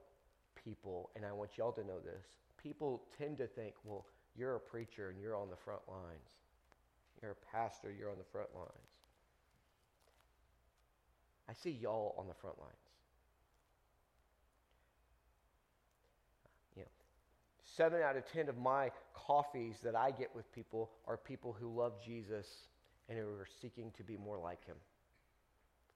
people, 0.64 1.12
and 1.16 1.26
I 1.26 1.32
want 1.32 1.52
y'all 1.58 1.72
to 1.72 1.84
know 1.84 2.00
this, 2.00 2.26
people 2.62 3.04
tend 3.18 3.38
to 3.38 3.48
think, 3.48 3.74
well, 3.86 4.06
you're 4.38 4.58
a 4.58 4.60
preacher 4.60 5.10
and 5.10 5.22
you're 5.22 5.36
on 5.36 5.50
the 5.50 5.56
front 5.56 5.82
lines. 5.88 6.30
You're 7.22 7.32
a 7.32 7.56
pastor, 7.56 7.94
you're 7.98 8.10
on 8.10 8.18
the 8.18 8.30
front 8.32 8.50
lines. 8.54 8.70
I 11.50 11.54
see 11.54 11.72
y'all 11.72 12.16
on 12.18 12.28
the 12.28 12.34
front 12.34 12.60
lines. 12.60 12.85
Seven 17.76 18.02
out 18.02 18.16
of 18.16 18.32
ten 18.32 18.48
of 18.48 18.58
my 18.58 18.92
coffees 19.14 19.78
that 19.84 19.96
I 19.96 20.12
get 20.12 20.34
with 20.34 20.50
people 20.54 20.92
are 21.08 21.18
people 21.18 21.56
who 21.60 21.76
love 21.76 21.94
Jesus 22.04 22.48
and 23.10 23.18
who 23.18 23.26
are 23.26 23.48
seeking 23.62 23.92
to 23.98 24.04
be 24.04 24.18
more 24.18 24.38
like 24.38 24.66
him. 24.66 24.78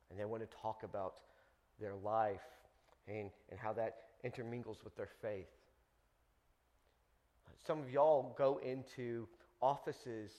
And 0.09 0.19
they 0.19 0.25
want 0.25 0.41
to 0.49 0.57
talk 0.57 0.83
about 0.83 1.19
their 1.79 1.95
life 1.95 2.41
and, 3.07 3.29
and 3.49 3.59
how 3.59 3.71
that 3.73 3.95
intermingles 4.23 4.79
with 4.83 4.95
their 4.97 5.09
faith. 5.21 5.47
Some 7.65 7.79
of 7.79 7.89
y'all 7.89 8.35
go 8.37 8.59
into 8.63 9.27
offices, 9.61 10.31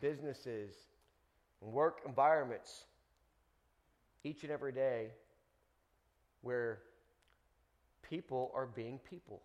businesses, 0.00 0.72
work 1.60 2.00
environments 2.06 2.86
each 4.24 4.42
and 4.42 4.50
every 4.50 4.72
day 4.72 5.08
where 6.42 6.80
people 8.02 8.50
are 8.54 8.66
being 8.66 8.98
people. 8.98 9.40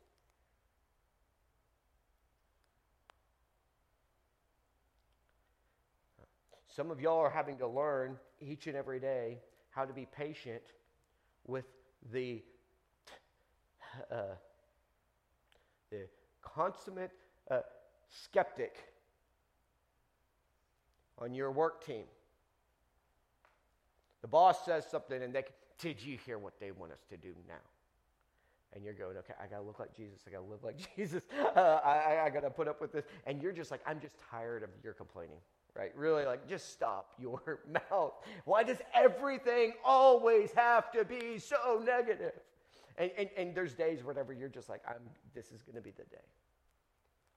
Some 6.80 6.92
of 6.92 7.02
y'all 7.02 7.20
are 7.20 7.30
having 7.30 7.58
to 7.58 7.68
learn 7.68 8.16
each 8.40 8.68
and 8.68 8.78
every 8.78 9.02
day 9.02 9.40
how 9.72 9.84
to 9.84 9.92
be 9.92 10.08
patient 10.16 10.62
with 11.46 11.66
the, 12.14 12.42
uh, 14.10 14.36
the 15.92 16.08
consummate 16.42 17.12
uh, 17.52 17.60
skeptic 18.08 18.78
on 21.18 21.34
your 21.34 21.52
work 21.52 21.86
team. 21.86 22.06
The 24.22 24.30
boss 24.30 24.64
says 24.64 24.86
something, 24.90 25.22
and 25.22 25.36
they, 25.36 25.44
did 25.80 26.02
you 26.02 26.18
hear 26.26 26.38
what 26.38 26.62
they 26.62 26.72
want 26.72 26.94
us 26.94 27.04
to 27.10 27.18
do 27.18 27.36
now? 27.46 27.56
And 28.72 28.86
you're 28.86 28.94
going, 28.94 29.18
okay, 29.18 29.34
I 29.38 29.48
got 29.48 29.58
to 29.58 29.64
look 29.64 29.82
like 29.82 29.94
Jesus. 29.98 30.22
I 30.26 30.32
got 30.32 30.46
to 30.46 30.50
live 30.50 30.64
like 30.64 30.78
Jesus. 30.96 31.24
Uh, 31.58 31.82
I, 31.84 32.22
I 32.24 32.30
got 32.30 32.44
to 32.44 32.50
put 32.50 32.70
up 32.70 32.80
with 32.80 32.94
this. 32.94 33.04
And 33.28 33.42
you're 33.42 33.52
just 33.52 33.70
like, 33.70 33.82
I'm 33.86 34.00
just 34.00 34.16
tired 34.32 34.64
of 34.64 34.70
your 34.82 34.94
complaining 34.94 35.40
right? 35.80 35.92
Really, 35.96 36.26
like, 36.26 36.48
just 36.48 36.74
stop 36.74 37.14
your 37.20 37.60
mouth. 37.68 38.14
Why 38.46 38.64
does 38.64 38.80
everything 38.94 39.74
always 39.84 40.52
have 40.54 40.92
to 40.92 41.06
be 41.06 41.40
so 41.40 41.82
negative? 41.84 42.34
And, 42.98 43.12
and, 43.18 43.30
and 43.38 43.56
there's 43.56 43.74
days, 43.74 44.04
whatever, 44.04 44.34
you're 44.34 44.50
just 44.50 44.68
like, 44.68 44.82
I'm, 44.88 45.02
this 45.34 45.52
is 45.52 45.62
going 45.62 45.76
to 45.76 45.82
be 45.82 45.92
the 45.92 46.04
day. 46.04 46.26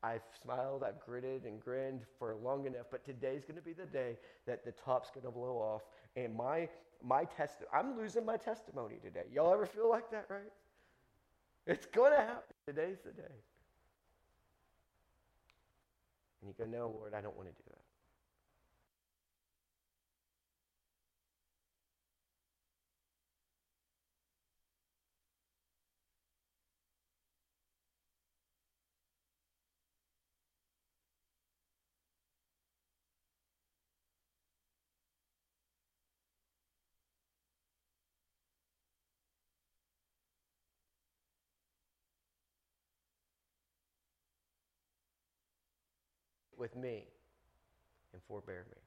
I've 0.03 0.23
smiled, 0.43 0.83
I've 0.83 0.99
gritted 0.99 1.45
and 1.45 1.61
grinned 1.61 2.01
for 2.19 2.35
long 2.35 2.67
enough, 2.67 2.87
but 2.91 3.05
today's 3.05 3.45
going 3.45 3.55
to 3.55 3.63
be 3.63 3.73
the 3.73 3.87
day 3.87 4.17
that 4.47 4.65
the 4.65 4.73
top's 4.73 5.11
going 5.11 5.25
to 5.25 5.31
blow 5.31 5.59
off. 5.59 5.83
And 6.17 6.35
my, 6.35 6.69
my 7.05 7.23
test, 7.25 7.59
I'm 7.73 7.97
losing 7.97 8.27
my 8.27 8.37
testimony 8.37 8.97
today. 9.01 9.27
Y'all 9.33 9.53
ever 9.53 9.67
feel 9.67 9.89
like 9.89 10.11
that, 10.11 10.27
right? 10.29 10.51
It's 11.69 11.87
going 11.87 12.11
to 12.11 12.19
happen. 12.19 12.57
Today's 12.67 12.99
the 13.05 13.13
day. 13.13 13.23
And 16.41 16.49
you 16.49 16.55
go, 16.59 16.69
no, 16.69 16.89
Lord, 16.89 17.15
I 17.15 17.21
don't 17.21 17.37
want 17.37 17.49
to 17.49 17.55
do 17.55 17.63
that. 17.71 17.82
With 46.63 46.77
me 46.77 47.03
and 48.13 48.23
forbear 48.29 48.65
me. 48.71 48.79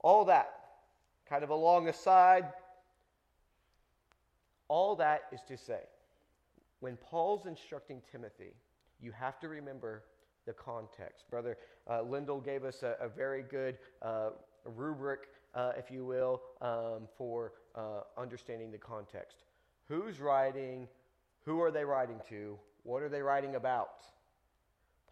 All 0.00 0.26
that, 0.26 0.52
kind 1.26 1.42
of 1.42 1.48
along 1.48 1.88
aside, 1.88 2.44
all 4.68 4.94
that 4.96 5.22
is 5.32 5.40
to 5.48 5.56
say, 5.56 5.80
when 6.80 6.98
Paul's 6.98 7.46
instructing 7.46 8.02
Timothy, 8.12 8.52
you 9.00 9.10
have 9.10 9.40
to 9.40 9.48
remember 9.48 10.02
the 10.44 10.52
context. 10.52 11.24
Brother 11.30 11.56
uh, 11.90 12.02
Lindell 12.02 12.40
gave 12.40 12.62
us 12.64 12.82
a, 12.82 12.96
a 13.00 13.08
very 13.08 13.42
good 13.42 13.78
uh, 14.02 14.30
rubric, 14.66 15.20
uh, 15.54 15.72
if 15.78 15.90
you 15.90 16.04
will, 16.04 16.42
um, 16.60 17.08
for 17.16 17.54
uh, 17.74 18.00
understanding 18.18 18.70
the 18.70 18.76
context. 18.76 19.44
Who's 19.88 20.20
writing? 20.20 20.88
Who 21.46 21.62
are 21.62 21.70
they 21.70 21.84
writing 21.84 22.20
to? 22.28 22.58
What 22.82 23.02
are 23.02 23.08
they 23.08 23.22
writing 23.22 23.54
about? 23.54 24.04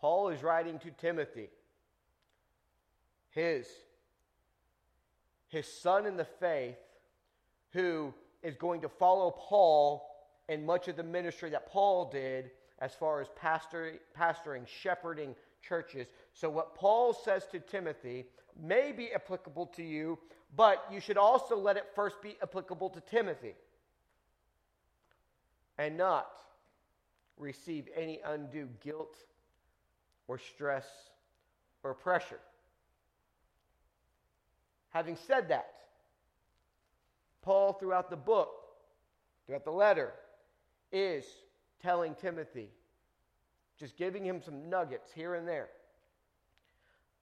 Paul 0.00 0.28
is 0.28 0.42
writing 0.42 0.78
to 0.80 0.90
Timothy, 0.90 1.48
his, 3.30 3.66
his 5.48 5.66
son 5.66 6.06
in 6.06 6.16
the 6.16 6.24
faith, 6.24 6.76
who 7.72 8.14
is 8.42 8.56
going 8.56 8.82
to 8.82 8.88
follow 8.88 9.30
Paul 9.30 10.06
in 10.48 10.66
much 10.66 10.88
of 10.88 10.96
the 10.96 11.02
ministry 11.02 11.50
that 11.50 11.68
Paul 11.70 12.10
did 12.10 12.50
as 12.78 12.92
far 12.92 13.20
as 13.20 13.28
pastor, 13.36 13.94
pastoring, 14.18 14.66
shepherding 14.66 15.34
churches. 15.62 16.06
So, 16.34 16.50
what 16.50 16.74
Paul 16.74 17.12
says 17.12 17.46
to 17.52 17.60
Timothy 17.60 18.26
may 18.60 18.92
be 18.92 19.12
applicable 19.12 19.66
to 19.76 19.82
you, 19.82 20.18
but 20.54 20.84
you 20.92 21.00
should 21.00 21.16
also 21.16 21.56
let 21.56 21.76
it 21.76 21.86
first 21.94 22.20
be 22.22 22.36
applicable 22.42 22.90
to 22.90 23.00
Timothy. 23.00 23.54
and 25.78 25.96
not 25.96 26.40
receive 27.36 27.88
any 27.96 28.20
undue 28.24 28.68
guilt 28.80 29.16
or 30.28 30.38
stress 30.38 30.86
or 31.82 31.94
pressure. 31.94 32.40
Having 34.90 35.16
said 35.26 35.48
that, 35.48 35.70
Paul, 37.42 37.74
throughout 37.74 38.10
the 38.10 38.16
book, 38.16 38.50
throughout 39.46 39.64
the 39.64 39.70
letter, 39.70 40.12
is 40.92 41.24
telling 41.82 42.14
Timothy, 42.14 42.68
just 43.78 43.96
giving 43.96 44.24
him 44.24 44.40
some 44.42 44.70
nuggets 44.70 45.10
here 45.12 45.34
and 45.34 45.46
there 45.46 45.68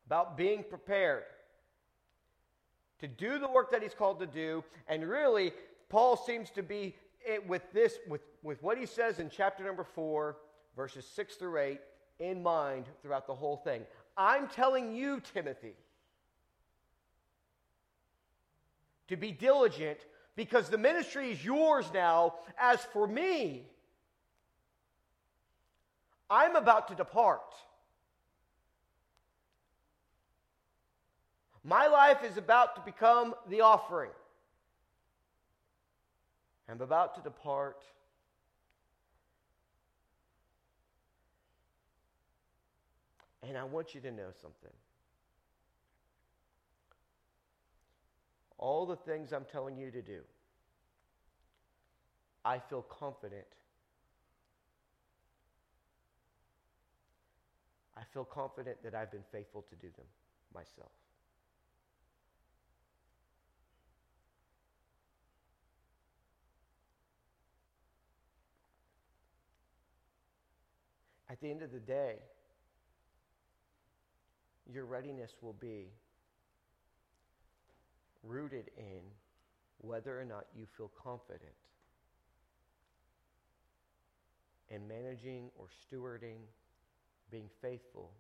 about 0.07 0.37
being 0.37 0.63
prepared 0.63 1.25
to 3.01 3.09
do 3.09 3.39
the 3.39 3.49
work 3.49 3.73
that 3.73 3.83
he's 3.83 3.95
called 3.95 4.21
to 4.21 4.27
do. 4.27 4.63
And 4.87 5.09
really, 5.09 5.53
Paul 5.89 6.17
seems 6.17 6.51
to 6.51 6.63
be 6.63 6.95
it, 7.27 7.49
with 7.49 7.63
this, 7.73 7.99
with, 8.07 8.21
with 8.43 8.63
what 8.63 8.79
he 8.79 8.87
says 8.87 9.19
in 9.19 9.31
chapter 9.31 9.65
number 9.65 9.85
four, 9.85 10.37
verses 10.77 11.07
six 11.07 11.37
through 11.37 11.59
eight, 11.59 11.81
in 12.19 12.43
mind 12.43 12.87
throughout 13.03 13.27
the 13.27 13.35
whole 13.35 13.57
thing. 13.57 13.83
I'm 14.17 14.49
telling 14.49 14.95
you, 14.95 15.21
Timothy, 15.35 15.75
to 19.09 19.17
be 19.17 19.33
diligent 19.33 19.99
because 20.37 20.69
the 20.69 20.79
ministry 20.79 21.31
is 21.31 21.45
yours 21.45 21.87
now. 21.93 22.35
As 22.59 22.81
for 22.93 23.07
me, 23.07 23.67
I'm 26.31 26.57
about 26.57 26.89
to 26.89 26.95
depart. 26.95 27.41
My 31.65 31.87
life 31.87 32.25
is 32.25 32.37
about 32.37 32.77
to 32.77 32.83
become 32.83 33.35
the 33.49 33.61
offering. 33.61 34.11
I'm 36.69 36.81
about 36.81 37.15
to 37.17 37.21
depart. 37.21 37.83
And 43.43 43.59
I 43.59 43.65
want 43.65 43.95
you 43.95 44.01
to 44.03 44.11
know 44.11 44.31
something. 44.41 44.73
All 48.59 48.87
the 48.87 48.97
things 48.97 49.33
I'm 49.33 49.45
telling 49.45 49.77
you 49.77 49.91
to 49.91 50.01
do, 50.01 50.21
I 52.45 52.59
feel 52.59 52.83
confident. 52.83 53.47
I 57.97 58.03
feel 58.13 58.25
confident 58.25 58.83
that 58.85 58.95
I've 58.95 59.11
been 59.11 59.25
faithful 59.33 59.63
to 59.69 59.75
do 59.77 59.89
them 59.97 60.07
myself. 60.55 60.93
At 71.29 71.41
the 71.41 71.51
end 71.51 71.63
of 71.63 71.73
the 71.73 71.81
day, 71.81 72.17
your 74.71 74.85
readiness 74.85 75.33
will 75.41 75.55
be 75.55 75.89
rooted 78.23 78.71
in 78.77 79.01
whether 79.79 80.21
or 80.21 80.25
not 80.25 80.45
you 80.55 80.67
feel 80.77 80.91
confident 81.03 81.53
in 84.71 84.87
managing 84.89 85.51
or 85.57 85.67
stewarding, 85.67 86.41
being 87.31 87.49
faithful 87.61 88.11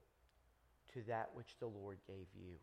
to 0.92 1.00
that 1.09 1.31
which 1.35 1.57
the 1.61 1.66
Lord 1.66 1.98
gave 2.07 2.26
you. 2.35 2.55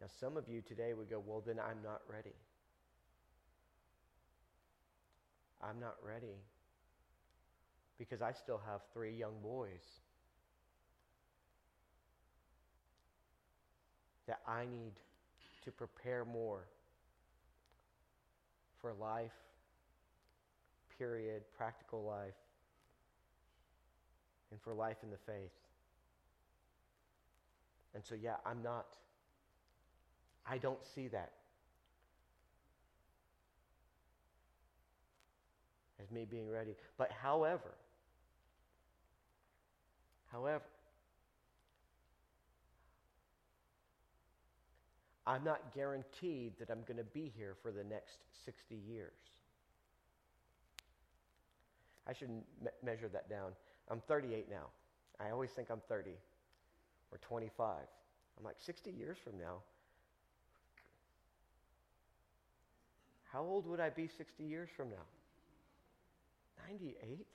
Now, 0.00 0.08
some 0.18 0.36
of 0.36 0.48
you 0.48 0.62
today 0.62 0.94
would 0.94 1.10
go, 1.10 1.22
Well, 1.24 1.42
then 1.46 1.60
I'm 1.60 1.82
not 1.84 2.00
ready. 2.10 2.34
I'm 5.62 5.78
not 5.80 5.94
ready 6.06 6.36
because 7.98 8.20
I 8.20 8.32
still 8.32 8.60
have 8.66 8.80
three 8.92 9.12
young 9.14 9.34
boys 9.42 10.00
that 14.26 14.40
I 14.46 14.62
need 14.62 14.92
to 15.64 15.70
prepare 15.70 16.24
more 16.24 16.64
for 18.80 18.92
life, 18.94 19.30
period, 20.98 21.42
practical 21.56 22.02
life, 22.02 22.34
and 24.50 24.60
for 24.60 24.74
life 24.74 24.96
in 25.02 25.10
the 25.10 25.16
faith. 25.26 25.50
And 27.94 28.04
so, 28.04 28.14
yeah, 28.20 28.36
I'm 28.44 28.62
not. 28.62 28.86
I 30.46 30.58
don't 30.58 30.84
see 30.94 31.08
that. 31.08 31.32
As 36.02 36.10
me 36.10 36.26
being 36.28 36.50
ready. 36.50 36.74
But 36.98 37.10
however, 37.12 37.72
however, 40.30 40.64
I'm 45.26 45.44
not 45.44 45.74
guaranteed 45.74 46.58
that 46.58 46.70
I'm 46.70 46.82
going 46.86 46.98
to 46.98 47.04
be 47.04 47.32
here 47.36 47.54
for 47.62 47.70
the 47.70 47.84
next 47.84 48.18
60 48.44 48.74
years. 48.74 49.12
I 52.06 52.12
should 52.12 52.30
me- 52.30 52.70
measure 52.82 53.08
that 53.08 53.30
down. 53.30 53.52
I'm 53.88 54.00
38 54.00 54.50
now. 54.50 54.66
I 55.20 55.30
always 55.30 55.50
think 55.50 55.70
I'm 55.70 55.82
30 55.88 56.10
or 57.12 57.18
25. 57.18 57.76
I'm 58.38 58.44
like, 58.44 58.56
60 58.58 58.90
years 58.90 59.16
from 59.22 59.38
now, 59.38 59.58
how 63.32 63.42
old 63.42 63.66
would 63.66 63.80
I 63.80 63.90
be 63.90 64.08
60 64.08 64.42
years 64.42 64.68
from 64.76 64.90
now? 64.90 65.06
98? 66.68 67.26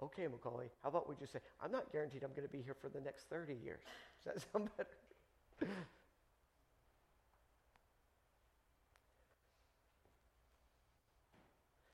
Okay, 0.00 0.28
Macaulay, 0.28 0.70
how 0.82 0.90
about 0.90 1.08
we 1.08 1.16
just 1.16 1.32
say, 1.32 1.40
I'm 1.62 1.72
not 1.72 1.90
guaranteed 1.90 2.22
I'm 2.22 2.30
going 2.30 2.46
to 2.46 2.52
be 2.52 2.62
here 2.62 2.76
for 2.80 2.88
the 2.88 3.00
next 3.00 3.28
30 3.28 3.54
years. 3.64 3.80
Does 4.24 4.34
that 4.34 4.44
sound 4.52 4.70
better? 4.76 4.90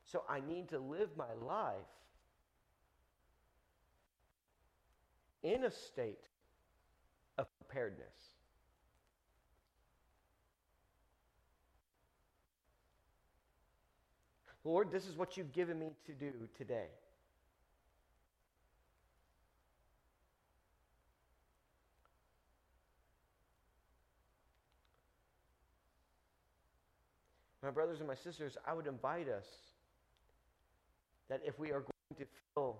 so 0.03 0.23
I 0.29 0.39
need 0.39 0.69
to 0.69 0.79
live 0.79 1.09
my 1.17 1.33
life 1.41 1.73
in 5.41 5.63
a 5.63 5.71
state 5.71 6.27
of 7.37 7.47
preparedness. 7.57 8.34
Lord, 14.65 14.91
this 14.91 15.05
is 15.05 15.15
what 15.15 15.37
you've 15.37 15.53
given 15.53 15.77
me 15.77 15.91
to 16.07 16.11
do 16.11 16.31
today. 16.57 16.87
My 27.61 27.69
brothers 27.69 27.99
and 27.99 28.07
my 28.07 28.15
sisters, 28.15 28.57
I 28.67 28.73
would 28.73 28.87
invite 28.87 29.29
us 29.29 29.45
that 31.29 31.41
if 31.45 31.57
we 31.59 31.71
are 31.71 31.81
going 31.81 32.19
to 32.19 32.25
feel 32.53 32.77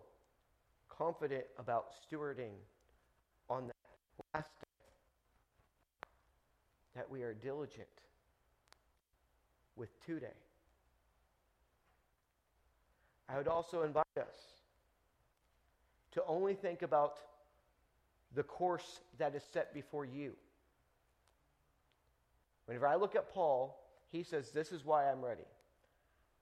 confident 0.90 1.46
about 1.60 1.88
stewarding 1.94 2.54
on 3.48 3.68
that 3.68 3.76
last 4.34 4.50
day, 4.60 6.08
that 6.96 7.10
we 7.10 7.22
are 7.22 7.34
diligent 7.34 7.88
with 9.76 9.90
today. 10.06 10.45
I 13.28 13.38
would 13.38 13.48
also 13.48 13.84
invite 13.84 14.06
us 14.18 14.36
to 16.12 16.24
only 16.28 16.54
think 16.54 16.82
about 16.82 17.18
the 18.34 18.44
course 18.44 19.02
that 19.18 19.36
is 19.36 19.44
set 19.52 19.74
before 19.74 20.06
you. 20.06 20.34
Whenever 22.66 22.88
I 22.88 22.96
look 22.96 23.16
at 23.16 23.34
Paul, 23.34 23.80
he 24.12 24.24
says, 24.24 24.52
This 24.52 24.72
is 24.72 24.86
why 24.86 25.10
I'm 25.10 25.24
ready. 25.24 25.46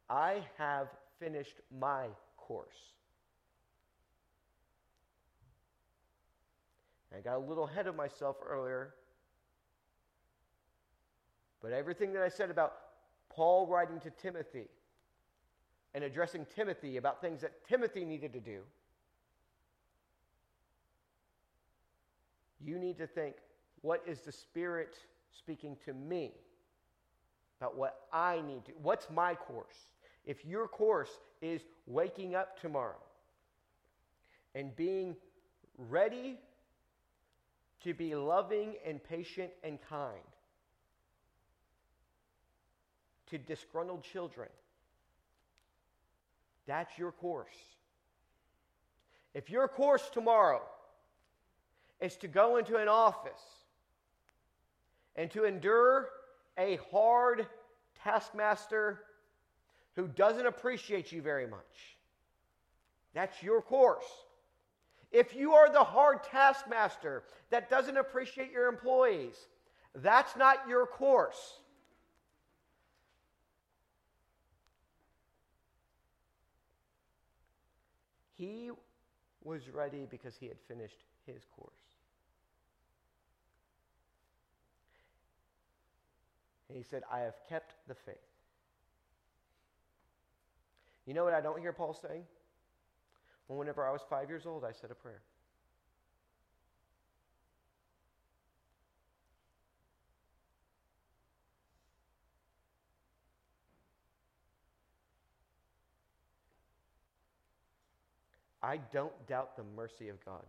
I 0.10 0.43
have 0.57 0.88
finished 1.20 1.60
my 1.80 2.07
course. 2.38 2.93
I 7.16 7.22
got 7.22 7.36
a 7.36 7.39
little 7.39 7.66
ahead 7.66 7.88
of 7.88 7.95
myself 7.95 8.38
earlier. 8.45 8.93
But 11.62 11.72
everything 11.72 12.14
that 12.14 12.24
I 12.24 12.30
said 12.30 12.49
about 12.49 12.74
Paul 13.30 13.68
writing 13.68 13.99
to 14.01 14.10
Timothy, 14.10 14.68
and 15.94 16.04
addressing 16.04 16.46
Timothy 16.56 16.98
about 16.98 17.22
things 17.22 17.41
that 17.41 17.66
Timothy 17.68 18.06
needed 18.06 18.34
to 18.34 18.39
do, 18.39 18.62
you 22.64 22.80
need 22.80 22.98
to 22.98 23.08
think 23.08 23.36
what 23.82 24.02
is 24.08 24.22
the 24.22 24.32
Spirit 24.32 24.98
speaking 25.38 25.76
to 25.86 25.94
me 25.94 26.32
about 27.60 27.78
what 27.78 28.02
I 28.12 28.41
need 28.41 28.66
to? 28.66 28.72
What's 28.82 29.10
my 29.10 29.36
course? 29.36 29.76
If 30.26 30.46
your 30.46 30.68
course 30.68 31.20
is 31.41 31.62
waking 31.86 32.34
up 32.34 32.60
tomorrow 32.60 33.02
and 34.56 34.76
being 34.76 35.16
ready 35.78 36.38
to 37.84 37.94
be 37.94 38.16
loving 38.16 38.76
and 38.86 39.04
patient 39.04 39.52
and 39.64 39.80
kind 39.89 40.22
to 43.30 43.38
disgruntled 43.38 44.04
children. 44.04 44.50
That's 46.68 46.97
your 46.97 47.11
course. 47.11 47.55
If 49.34 49.49
your 49.49 49.68
course 49.68 50.09
tomorrow 50.11 50.61
is 51.99 52.16
to 52.18 52.28
go 52.28 52.57
into 52.57 52.78
an 52.78 52.88
office 52.88 53.41
and 55.16 55.30
to 55.32 55.45
endure 55.45 56.09
a 56.57 56.78
hard 56.91 57.47
taskmaster 58.03 58.99
who 59.95 60.07
doesn't 60.07 60.45
appreciate 60.45 61.11
you 61.11 61.22
very 61.22 61.47
much, 61.47 61.97
that's 63.14 63.41
your 63.41 63.61
course. 63.61 64.05
If 65.11 65.36
you 65.36 65.53
are 65.53 65.72
the 65.72 65.84
hard 65.84 66.24
taskmaster 66.24 67.24
that 67.51 67.70
doesn't 67.70 67.97
appreciate 67.97 68.51
your 68.51 68.68
employees, 68.68 69.36
that's 69.95 70.36
not 70.36 70.68
your 70.68 70.88
course. 70.88 71.59
He 78.38 78.71
was 79.43 79.69
ready 79.69 80.07
because 80.09 80.36
he 80.36 80.47
had 80.47 80.57
finished 80.67 81.03
his 81.25 81.43
course. 81.55 81.71
And 86.69 86.77
he 86.77 86.84
said, 86.84 87.03
I 87.11 87.19
have 87.19 87.36
kept 87.47 87.75
the 87.88 87.93
faith. 87.93 88.15
You 91.05 91.13
know 91.13 91.23
what 91.23 91.34
I 91.34 91.41
don't 91.41 91.59
hear 91.59 91.73
Paul 91.73 91.93
saying? 91.93 92.23
Well, 93.47 93.59
whenever 93.59 93.86
I 93.86 93.91
was 93.91 94.01
five 94.09 94.29
years 94.29 94.45
old, 94.45 94.63
I 94.63 94.71
said 94.71 94.89
a 94.89 94.95
prayer. 94.95 95.21
I 108.64 108.80
don't 108.93 109.14
doubt 109.28 109.57
the 109.57 109.64
mercy 109.76 110.07
of 110.07 110.24
God 110.24 110.45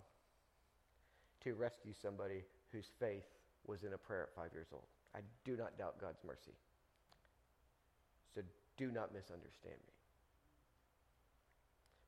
to 1.42 1.54
rescue 1.54 1.92
somebody 2.00 2.44
whose 2.72 2.86
faith 3.00 3.26
was 3.66 3.82
in 3.82 3.92
a 3.92 3.98
prayer 3.98 4.22
at 4.22 4.34
five 4.34 4.52
years 4.54 4.68
old. 4.72 4.84
I 5.14 5.20
do 5.44 5.56
not 5.56 5.76
doubt 5.76 6.00
God's 6.00 6.20
mercy. 6.24 6.54
So 8.34 8.42
do 8.76 8.90
not 8.90 9.12
misunderstand 9.12 9.76
me. 9.86 9.92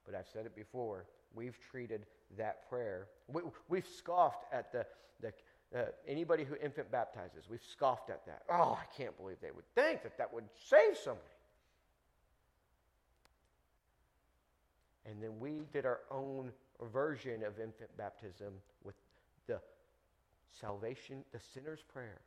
But 0.05 0.15
I've 0.15 0.29
said 0.33 0.47
it 0.47 0.55
before. 0.55 1.07
We've 1.35 1.59
treated 1.71 2.07
that 2.39 2.69
prayer. 2.69 3.09
We, 3.69 3.79
have 3.79 3.89
scoffed 3.89 4.45
at 4.53 4.73
the, 4.73 4.87
the 5.21 5.33
uh, 5.77 5.87
anybody 6.07 6.45
who 6.45 6.55
infant 6.63 6.91
baptizes. 6.91 7.45
We've 7.51 7.63
scoffed 7.63 8.11
at 8.11 8.25
that. 8.27 8.43
Oh, 8.49 8.79
I 8.81 8.85
can't 8.97 9.17
believe 9.19 9.37
they 9.43 9.51
would 9.51 9.67
think 9.75 10.05
that 10.05 10.17
that 10.19 10.33
would 10.33 10.45
save 10.69 10.97
somebody. 10.97 11.27
And 15.09 15.23
then 15.23 15.39
we 15.39 15.63
did 15.73 15.87
our 15.87 16.01
own 16.11 16.51
version 16.93 17.45
of 17.45 17.59
infant 17.61 17.97
baptism 17.97 18.53
with 18.83 18.97
the 19.47 19.61
salvation, 20.61 21.25
the 21.33 21.41
sinner's 21.55 21.83
prayer. 21.93 22.21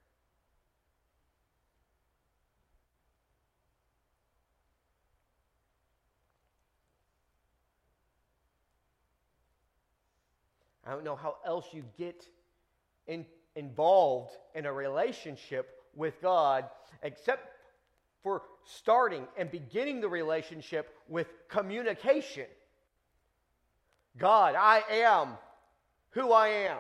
I 10.90 10.92
don't 10.92 11.04
know 11.04 11.16
how 11.16 11.36
else 11.46 11.68
you 11.72 11.84
get 12.00 12.26
in, 13.06 13.26
involved 13.56 14.32
in 14.56 14.66
a 14.66 14.74
relationship 14.74 15.84
with 15.96 16.20
God 16.20 16.66
except 17.04 17.48
for 18.24 18.42
starting 18.66 19.28
and 19.38 19.52
beginning 19.52 20.02
the 20.02 20.10
relationship 20.10 20.96
with 21.08 21.28
communication. 21.48 22.48
God, 24.18 24.56
I 24.56 24.84
am 24.90 25.30
who 26.12 26.32
I 26.32 26.48
am. 26.48 26.80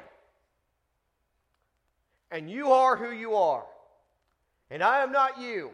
And 2.31 2.49
you 2.49 2.71
are 2.71 2.95
who 2.95 3.11
you 3.11 3.35
are. 3.35 3.65
And 4.69 4.83
I 4.83 5.01
am 5.01 5.11
not 5.11 5.39
you. 5.39 5.71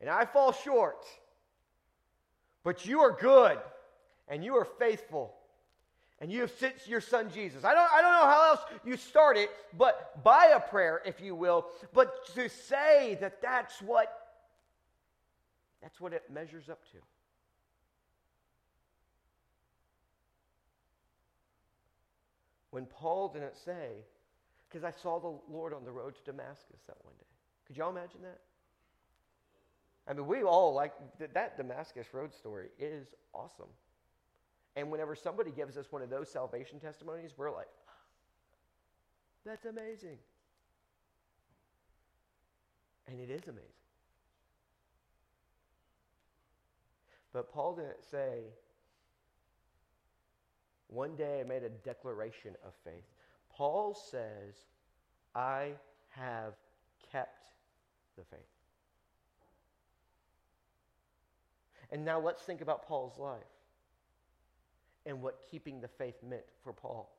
And 0.00 0.08
I 0.08 0.24
fall 0.24 0.52
short. 0.52 1.04
But 2.64 2.86
you 2.86 3.00
are 3.00 3.12
good. 3.12 3.58
And 4.28 4.44
you 4.44 4.54
are 4.56 4.64
faithful. 4.64 5.34
And 6.20 6.30
you 6.30 6.42
have 6.42 6.52
sent 6.52 6.86
your 6.86 7.00
son 7.00 7.30
Jesus. 7.34 7.64
I 7.64 7.74
don't, 7.74 7.92
I 7.92 8.00
don't 8.00 8.12
know 8.12 8.30
how 8.30 8.50
else 8.50 8.60
you 8.84 8.96
start 8.96 9.36
it, 9.36 9.50
but 9.76 10.22
by 10.22 10.52
a 10.54 10.60
prayer, 10.60 11.02
if 11.04 11.20
you 11.20 11.34
will. 11.34 11.66
But 11.92 12.32
to 12.34 12.48
say 12.48 13.18
that 13.20 13.42
that's 13.42 13.82
what 13.82 14.18
that's 15.82 16.00
what 16.00 16.12
it 16.12 16.22
measures 16.32 16.68
up 16.70 16.80
to. 16.92 16.98
When 22.72 22.86
Paul 22.86 23.28
didn't 23.28 23.56
say, 23.56 23.90
because 24.68 24.82
I 24.82 24.90
saw 24.90 25.20
the 25.20 25.52
Lord 25.54 25.74
on 25.74 25.84
the 25.84 25.92
road 25.92 26.14
to 26.16 26.22
Damascus 26.24 26.80
that 26.86 26.96
one 27.02 27.12
day. 27.18 27.26
Could 27.66 27.76
y'all 27.76 27.90
imagine 27.90 28.22
that? 28.22 28.40
I 30.08 30.14
mean, 30.14 30.26
we 30.26 30.42
all 30.42 30.72
like 30.72 30.94
that 31.34 31.56
Damascus 31.58 32.06
road 32.12 32.34
story 32.34 32.68
is 32.78 33.14
awesome. 33.34 33.68
And 34.74 34.90
whenever 34.90 35.14
somebody 35.14 35.50
gives 35.50 35.76
us 35.76 35.86
one 35.90 36.00
of 36.00 36.08
those 36.08 36.30
salvation 36.30 36.80
testimonies, 36.80 37.32
we're 37.36 37.54
like, 37.54 37.68
that's 39.44 39.66
amazing. 39.66 40.16
And 43.06 43.20
it 43.20 43.30
is 43.30 43.42
amazing. 43.46 43.68
But 47.34 47.52
Paul 47.52 47.76
didn't 47.76 48.02
say, 48.10 48.44
one 50.92 51.16
day 51.16 51.40
I 51.40 51.48
made 51.48 51.62
a 51.62 51.70
declaration 51.70 52.54
of 52.64 52.72
faith. 52.84 53.04
Paul 53.50 53.94
says, 53.94 54.54
I 55.34 55.72
have 56.10 56.54
kept 57.10 57.46
the 58.16 58.24
faith. 58.24 58.40
And 61.90 62.04
now 62.04 62.20
let's 62.20 62.42
think 62.42 62.60
about 62.60 62.86
Paul's 62.86 63.18
life 63.18 63.42
and 65.04 65.20
what 65.20 65.40
keeping 65.50 65.80
the 65.80 65.88
faith 65.88 66.16
meant 66.26 66.44
for 66.62 66.72
Paul. 66.72 67.10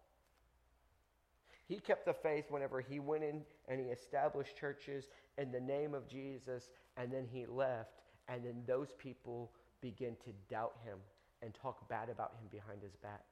He 1.67 1.77
kept 1.77 2.05
the 2.05 2.13
faith 2.13 2.45
whenever 2.49 2.81
he 2.81 2.99
went 2.99 3.23
in 3.23 3.41
and 3.67 3.79
he 3.79 3.87
established 3.87 4.57
churches 4.57 5.05
in 5.37 5.51
the 5.51 5.59
name 5.59 5.93
of 5.93 6.07
Jesus, 6.07 6.69
and 6.97 7.11
then 7.11 7.25
he 7.31 7.45
left, 7.45 8.01
and 8.27 8.45
then 8.45 8.63
those 8.67 8.89
people 8.97 9.51
begin 9.81 10.15
to 10.23 10.31
doubt 10.49 10.75
him 10.83 10.97
and 11.41 11.53
talk 11.53 11.87
bad 11.89 12.09
about 12.09 12.33
him 12.39 12.47
behind 12.51 12.81
his 12.81 12.95
back. 12.95 13.23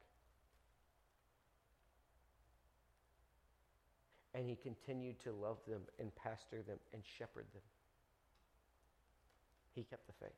And 4.34 4.47
he 4.47 4.55
continued 4.55 5.19
to 5.23 5.32
love 5.32 5.57
them 5.67 5.82
and 5.99 6.13
pastor 6.15 6.61
them 6.61 6.77
and 6.93 7.03
shepherd 7.17 7.45
them. 7.53 7.61
He 9.73 9.84
kept 9.84 10.07
the 10.07 10.13
faith. 10.13 10.32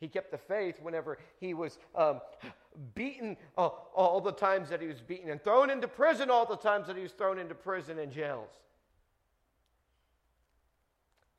He 0.00 0.08
kept 0.08 0.32
the 0.32 0.38
faith 0.38 0.80
whenever 0.82 1.18
he 1.38 1.54
was 1.54 1.78
um, 1.94 2.20
beaten 2.94 3.36
uh, 3.56 3.68
all 3.94 4.20
the 4.20 4.32
times 4.32 4.68
that 4.70 4.80
he 4.80 4.88
was 4.88 5.00
beaten 5.00 5.30
and 5.30 5.42
thrown 5.42 5.70
into 5.70 5.86
prison 5.86 6.28
all 6.28 6.44
the 6.44 6.56
times 6.56 6.88
that 6.88 6.96
he 6.96 7.02
was 7.02 7.12
thrown 7.12 7.38
into 7.38 7.54
prison 7.54 7.98
and 7.98 8.10
jails. 8.10 8.50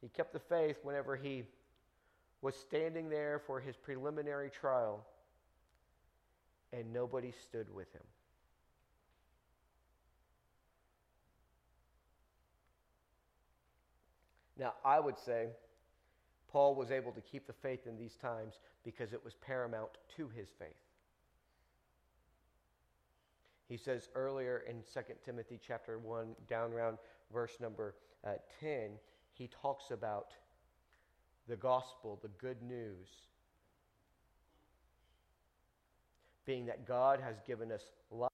He 0.02 0.08
kept 0.08 0.32
the 0.32 0.40
faith 0.40 0.78
whenever 0.84 1.16
he 1.16 1.44
was 2.42 2.56
standing 2.56 3.10
there 3.10 3.42
for 3.46 3.60
his 3.60 3.76
preliminary 3.76 4.50
trial 4.50 5.06
and 6.72 6.92
nobody 6.92 7.32
stood 7.32 7.74
with 7.74 7.92
him. 7.94 8.04
Now, 14.64 14.76
I 14.86 14.98
would 14.98 15.20
say 15.20 15.50
Paul 16.50 16.74
was 16.74 16.90
able 16.90 17.12
to 17.12 17.20
keep 17.20 17.48
the 17.48 17.54
faith 17.54 17.86
in 17.86 17.98
these 17.98 18.16
times 18.16 18.62
because 18.86 19.12
it 19.12 19.22
was 19.22 19.34
paramount 19.34 19.90
to 20.16 20.30
his 20.30 20.48
faith. 20.58 20.70
He 23.68 23.76
says 23.76 24.08
earlier 24.16 24.64
in 24.66 24.78
2 24.94 25.02
Timothy 25.26 25.60
chapter 25.68 26.00
1, 26.00 26.28
down 26.48 26.72
around 26.72 26.98
verse 27.34 27.58
number 27.60 27.96
uh, 28.26 28.36
10, 28.62 28.92
he 29.34 29.50
talks 29.62 29.92
about 29.92 30.28
the 31.50 31.58
gospel, 31.58 32.18
the 32.22 32.30
good 32.40 32.62
news, 32.62 33.10
being 36.46 36.66
that 36.68 36.88
God 36.88 37.20
has 37.20 37.36
given 37.46 37.70
us 37.70 37.92
life. 38.10 38.33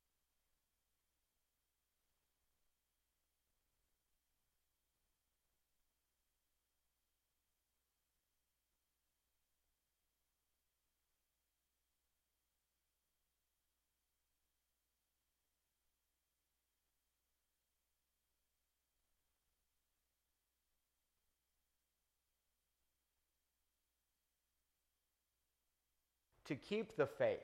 To 26.49 26.55
keep 26.55 26.97
the 26.97 27.05
faith. 27.05 27.39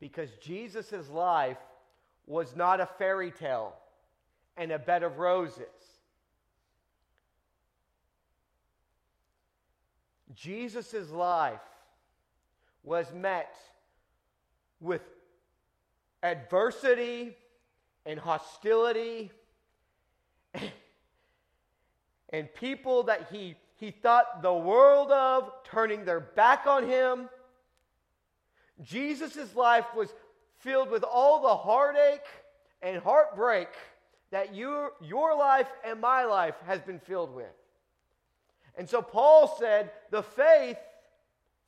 Because 0.00 0.30
Jesus' 0.40 1.10
life 1.10 1.58
was 2.26 2.56
not 2.56 2.80
a 2.80 2.86
fairy 2.86 3.30
tale 3.30 3.74
and 4.56 4.70
a 4.70 4.78
bed 4.78 5.02
of 5.02 5.18
roses. 5.18 5.66
Jesus' 10.34 11.10
life 11.10 11.60
was 12.84 13.12
met 13.12 13.54
with 14.80 15.02
adversity 16.22 17.36
and 18.06 18.18
hostility 18.20 19.32
and 22.30 22.54
people 22.54 23.02
that 23.04 23.28
he, 23.32 23.56
he 23.76 23.90
thought 23.90 24.42
the 24.42 24.52
world 24.52 25.10
of 25.10 25.52
turning 25.64 26.04
their 26.04 26.20
back 26.20 26.66
on 26.66 26.88
him. 26.88 27.28
Jesus' 28.82 29.54
life 29.54 29.86
was 29.96 30.12
filled 30.60 30.90
with 30.90 31.04
all 31.04 31.42
the 31.42 31.54
heartache 31.54 32.26
and 32.82 33.02
heartbreak 33.02 33.68
that 34.30 34.54
you, 34.54 34.88
your 35.02 35.36
life 35.36 35.68
and 35.84 36.00
my 36.00 36.24
life 36.24 36.54
has 36.66 36.80
been 36.80 36.98
filled 36.98 37.34
with. 37.34 37.52
And 38.76 38.88
so 38.88 39.00
Paul 39.00 39.56
said, 39.58 39.90
the 40.10 40.22
faith 40.22 40.78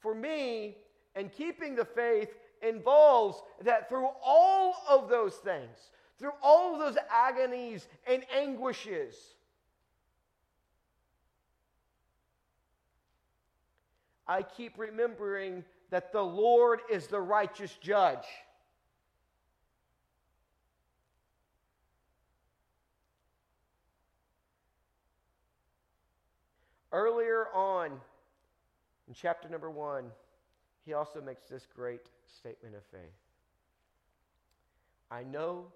for 0.00 0.14
me 0.14 0.76
and 1.14 1.32
keeping 1.32 1.76
the 1.76 1.84
faith 1.84 2.30
involves 2.62 3.40
that 3.62 3.88
through 3.88 4.08
all 4.24 4.74
of 4.88 5.08
those 5.08 5.34
things, 5.34 5.90
through 6.18 6.32
all 6.42 6.74
of 6.74 6.80
those 6.80 6.96
agonies 7.10 7.86
and 8.06 8.24
anguishes, 8.34 9.14
I 14.28 14.42
keep 14.42 14.78
remembering 14.78 15.64
that 15.90 16.12
the 16.12 16.22
Lord 16.22 16.80
is 16.90 17.06
the 17.06 17.20
righteous 17.20 17.72
judge. 17.80 18.26
Earlier 26.92 27.48
on 27.54 27.92
in 29.08 29.14
chapter 29.14 29.48
number 29.48 29.70
one, 29.70 30.06
he 30.84 30.94
also 30.94 31.20
makes 31.20 31.44
this 31.46 31.66
great 31.74 32.08
statement 32.26 32.74
of 32.74 32.82
faith 32.90 33.12
I 35.10 35.22
know 35.22 35.66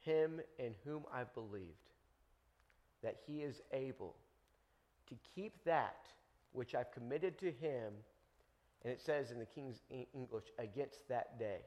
him 0.00 0.40
in 0.58 0.74
whom 0.84 1.04
I've 1.12 1.32
believed, 1.34 1.72
that 3.02 3.16
he 3.26 3.42
is 3.42 3.60
able 3.72 4.14
to 5.08 5.14
keep 5.34 5.52
that 5.64 6.06
which 6.56 6.74
I've 6.74 6.90
committed 6.90 7.38
to 7.38 7.52
him, 7.52 7.92
and 8.82 8.92
it 8.92 9.00
says 9.00 9.30
in 9.30 9.38
the 9.38 9.46
King's 9.46 9.82
English, 10.14 10.46
against 10.58 11.06
that 11.08 11.38
day. 11.38 11.60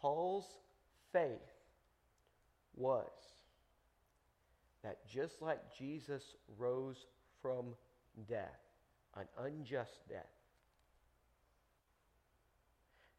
Paul's 0.00 0.46
faith 1.12 1.30
was 2.76 3.10
that 4.82 4.98
just 5.08 5.40
like 5.40 5.58
Jesus 5.76 6.22
rose 6.58 7.06
from 7.40 7.74
death, 8.28 8.60
an 9.16 9.26
unjust 9.42 10.06
death, 10.08 10.26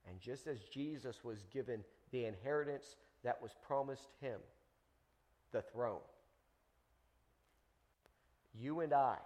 and 0.08 0.22
just 0.22 0.48
as 0.48 0.60
Jesus 0.72 1.24
was 1.24 1.44
given 1.52 1.84
the 2.12 2.26
inheritance 2.26 2.96
that 3.24 3.42
was 3.42 3.52
promised 3.66 4.10
him, 4.22 4.40
the 5.52 5.64
throne, 5.64 6.00
you 8.60 8.80
and 8.82 8.94
I, 8.94 9.18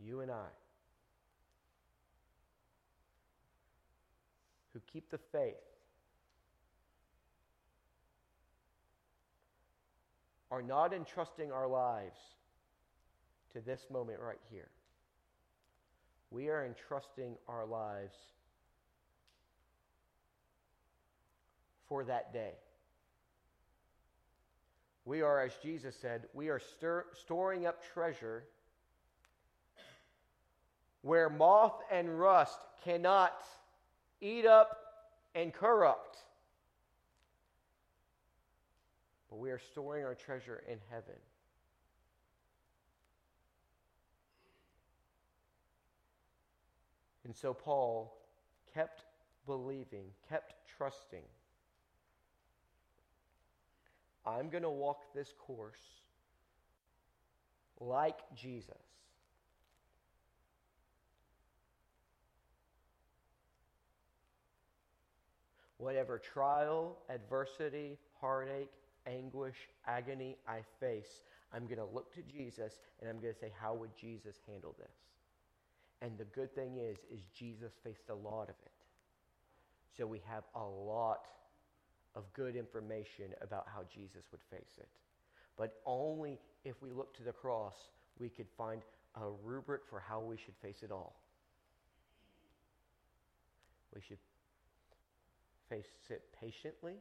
you 0.00 0.20
and 0.20 0.30
I, 0.30 0.46
who 4.72 4.80
keep 4.92 5.10
the 5.10 5.18
faith, 5.32 5.54
are 10.50 10.62
not 10.62 10.94
entrusting 10.94 11.52
our 11.52 11.68
lives 11.68 12.18
to 13.52 13.60
this 13.60 13.86
moment 13.90 14.20
right 14.20 14.40
here. 14.50 14.68
We 16.30 16.48
are 16.48 16.64
entrusting 16.64 17.36
our 17.48 17.66
lives 17.66 18.16
for 21.88 22.04
that 22.04 22.32
day. 22.32 22.52
We 25.08 25.22
are, 25.22 25.40
as 25.40 25.56
Jesus 25.62 25.96
said, 25.96 26.26
we 26.34 26.50
are 26.50 26.58
stir- 26.58 27.06
storing 27.14 27.64
up 27.64 27.82
treasure 27.94 28.44
where 31.00 31.30
moth 31.30 31.80
and 31.90 32.20
rust 32.20 32.58
cannot 32.84 33.42
eat 34.20 34.44
up 34.44 34.76
and 35.34 35.50
corrupt. 35.50 36.18
But 39.30 39.38
we 39.38 39.50
are 39.50 39.58
storing 39.58 40.04
our 40.04 40.14
treasure 40.14 40.62
in 40.68 40.76
heaven. 40.90 41.16
And 47.24 47.34
so 47.34 47.54
Paul 47.54 48.14
kept 48.74 49.04
believing, 49.46 50.04
kept 50.28 50.52
trusting. 50.76 51.24
I'm 54.28 54.50
going 54.50 54.62
to 54.62 54.70
walk 54.70 55.00
this 55.14 55.32
course 55.38 56.02
like 57.80 58.18
Jesus. 58.36 58.74
Whatever 65.78 66.18
trial, 66.18 66.98
adversity, 67.08 67.96
heartache, 68.20 68.72
anguish, 69.06 69.56
agony 69.86 70.36
I 70.46 70.60
face, 70.80 71.22
I'm 71.54 71.64
going 71.64 71.78
to 71.78 71.86
look 71.86 72.12
to 72.14 72.22
Jesus 72.22 72.80
and 73.00 73.08
I'm 73.08 73.20
going 73.20 73.32
to 73.32 73.38
say, 73.38 73.52
how 73.58 73.74
would 73.74 73.96
Jesus 73.96 74.36
handle 74.46 74.74
this? 74.78 74.92
And 76.02 76.18
the 76.18 76.24
good 76.24 76.54
thing 76.54 76.76
is, 76.76 76.98
is 77.10 77.22
Jesus 77.34 77.72
faced 77.82 78.10
a 78.10 78.14
lot 78.14 78.44
of 78.44 78.56
it. 78.64 78.72
So 79.96 80.06
we 80.06 80.20
have 80.28 80.44
a 80.54 80.64
lot 80.64 81.26
of 82.18 82.24
good 82.32 82.56
information 82.56 83.26
about 83.40 83.66
how 83.72 83.82
Jesus 83.94 84.24
would 84.32 84.40
face 84.50 84.76
it. 84.76 84.88
But 85.56 85.76
only 85.86 86.38
if 86.64 86.82
we 86.82 86.90
look 86.90 87.16
to 87.16 87.22
the 87.22 87.32
cross, 87.32 87.74
we 88.18 88.28
could 88.28 88.48
find 88.58 88.82
a 89.14 89.28
rubric 89.44 89.82
for 89.88 90.00
how 90.00 90.20
we 90.20 90.36
should 90.36 90.54
face 90.60 90.82
it 90.82 90.90
all. 90.90 91.14
We 93.94 94.00
should 94.06 94.18
face 95.70 95.86
it 96.10 96.22
patiently, 96.40 96.96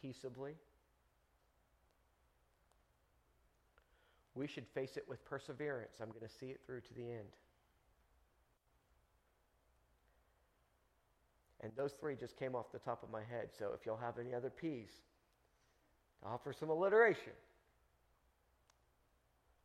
peaceably. 0.00 0.54
We 4.34 4.46
should 4.46 4.66
face 4.68 4.96
it 4.96 5.04
with 5.06 5.22
perseverance. 5.26 5.96
I'm 6.00 6.08
going 6.08 6.20
to 6.20 6.34
see 6.40 6.46
it 6.46 6.60
through 6.64 6.80
to 6.80 6.94
the 6.94 7.10
end. 7.10 7.28
And 11.60 11.72
those 11.76 11.92
three 12.00 12.14
just 12.14 12.36
came 12.36 12.54
off 12.54 12.70
the 12.72 12.78
top 12.78 13.02
of 13.02 13.10
my 13.10 13.22
head. 13.22 13.48
So 13.58 13.70
if 13.78 13.84
y'all 13.84 13.98
have 13.98 14.18
any 14.18 14.34
other 14.34 14.50
P's, 14.50 14.90
to 16.22 16.28
offer 16.28 16.52
some 16.52 16.70
alliteration. 16.70 17.32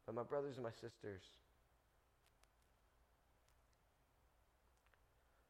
But 0.06 0.16
my 0.16 0.24
brothers 0.24 0.56
and 0.56 0.64
my 0.64 0.72
sisters, 0.72 1.22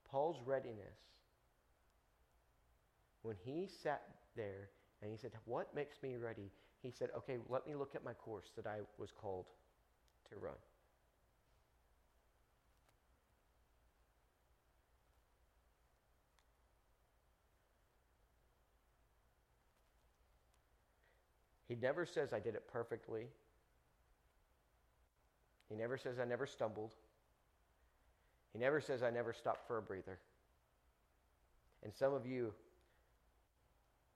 Paul's 0.10 0.38
readiness, 0.46 1.00
when 3.24 3.36
he 3.44 3.68
sat 3.82 4.04
there 4.36 4.70
and 5.02 5.12
he 5.12 5.18
said, 5.18 5.32
What 5.46 5.74
makes 5.74 6.02
me 6.04 6.18
ready? 6.18 6.52
He 6.82 6.92
said, 6.92 7.10
Okay, 7.18 7.38
let 7.50 7.66
me 7.66 7.74
look 7.74 7.96
at 7.96 8.04
my 8.04 8.14
course 8.14 8.52
that 8.56 8.68
I 8.68 8.80
was 8.98 9.12
called 9.12 9.46
to 10.30 10.38
run. 10.38 10.54
He 21.68 21.76
never 21.76 22.06
says, 22.06 22.34
I 22.34 22.40
did 22.40 22.56
it 22.56 22.64
perfectly. 22.72 23.28
He 25.70 25.76
never 25.76 25.98
says, 25.98 26.20
I 26.20 26.26
never 26.26 26.46
stumbled. 26.46 26.94
He 28.52 28.60
never 28.60 28.82
says, 28.82 29.02
I 29.02 29.10
never 29.10 29.34
stopped 29.34 29.68
for 29.68 29.78
a 29.78 29.82
breather. 29.82 30.20
And 31.84 31.94
some 31.94 32.14
of 32.14 32.26
you, 32.26 32.54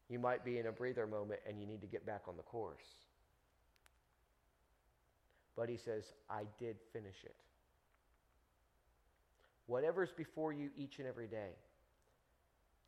you 0.10 0.20
might 0.20 0.46
be 0.46 0.60
in 0.60 0.68
a 0.68 0.72
breather 0.72 1.08
moment 1.08 1.40
and 1.48 1.60
you 1.60 1.66
need 1.66 1.82
to 1.82 1.88
get 1.88 2.06
back 2.06 2.24
on 2.28 2.38
the 2.38 2.44
course. 2.44 2.86
But 5.56 5.70
he 5.70 5.78
says, 5.78 6.04
I 6.30 6.44
did 6.60 6.78
finish 6.94 7.16
it. 7.26 7.36
Whatever's 9.66 10.12
before 10.12 10.54
you 10.54 10.70
each 10.78 11.00
and 11.00 11.08
every 11.08 11.28
day, 11.28 11.50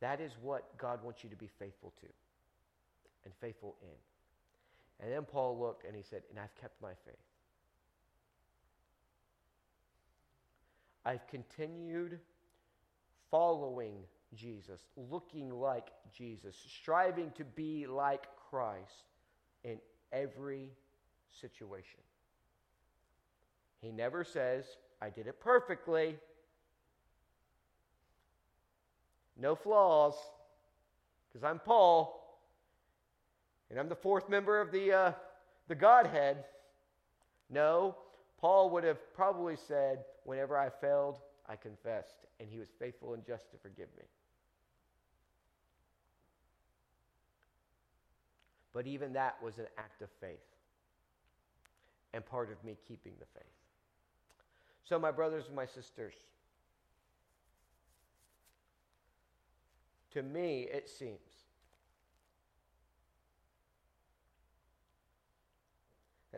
that 0.00 0.20
is 0.20 0.32
what 0.40 0.78
God 0.78 1.02
wants 1.02 1.22
you 1.24 1.30
to 1.30 1.36
be 1.36 1.48
faithful 1.58 1.92
to 2.00 2.06
and 3.24 3.34
faithful 3.40 3.76
in. 3.82 4.09
And 5.00 5.10
then 5.12 5.24
Paul 5.24 5.58
looked 5.58 5.86
and 5.86 5.96
he 5.96 6.02
said, 6.02 6.22
And 6.30 6.38
I've 6.38 6.54
kept 6.60 6.80
my 6.82 6.92
faith. 7.06 7.16
I've 11.04 11.26
continued 11.28 12.18
following 13.30 13.94
Jesus, 14.34 14.82
looking 15.10 15.50
like 15.50 15.88
Jesus, 16.12 16.56
striving 16.68 17.32
to 17.36 17.44
be 17.44 17.86
like 17.86 18.26
Christ 18.50 19.04
in 19.64 19.78
every 20.12 20.70
situation. 21.40 22.00
He 23.80 23.90
never 23.90 24.24
says, 24.24 24.64
I 25.00 25.08
did 25.08 25.26
it 25.26 25.40
perfectly. 25.40 26.16
No 29.38 29.54
flaws, 29.54 30.14
because 31.28 31.42
I'm 31.42 31.58
Paul, 31.58 32.19
and 33.70 33.78
I'm 33.78 33.88
the 33.88 33.94
fourth 33.94 34.28
member 34.28 34.60
of 34.60 34.72
the, 34.72 34.92
uh, 34.92 35.12
the 35.68 35.74
Godhead. 35.74 36.44
No, 37.48 37.96
Paul 38.40 38.70
would 38.70 38.84
have 38.84 38.98
probably 39.14 39.56
said, 39.56 40.04
Whenever 40.24 40.56
I 40.56 40.68
failed, 40.68 41.18
I 41.48 41.56
confessed, 41.56 42.26
and 42.38 42.48
he 42.48 42.58
was 42.58 42.68
faithful 42.78 43.14
and 43.14 43.24
just 43.24 43.50
to 43.52 43.56
forgive 43.56 43.88
me. 43.96 44.04
But 48.72 48.86
even 48.86 49.12
that 49.14 49.36
was 49.42 49.58
an 49.58 49.66
act 49.78 50.02
of 50.02 50.08
faith 50.20 50.38
and 52.12 52.24
part 52.24 52.50
of 52.52 52.62
me 52.64 52.76
keeping 52.86 53.12
the 53.18 53.26
faith. 53.34 53.44
So, 54.84 54.98
my 54.98 55.10
brothers 55.10 55.46
and 55.46 55.56
my 55.56 55.66
sisters, 55.66 56.14
to 60.12 60.22
me, 60.22 60.68
it 60.72 60.88
seems 60.88 61.18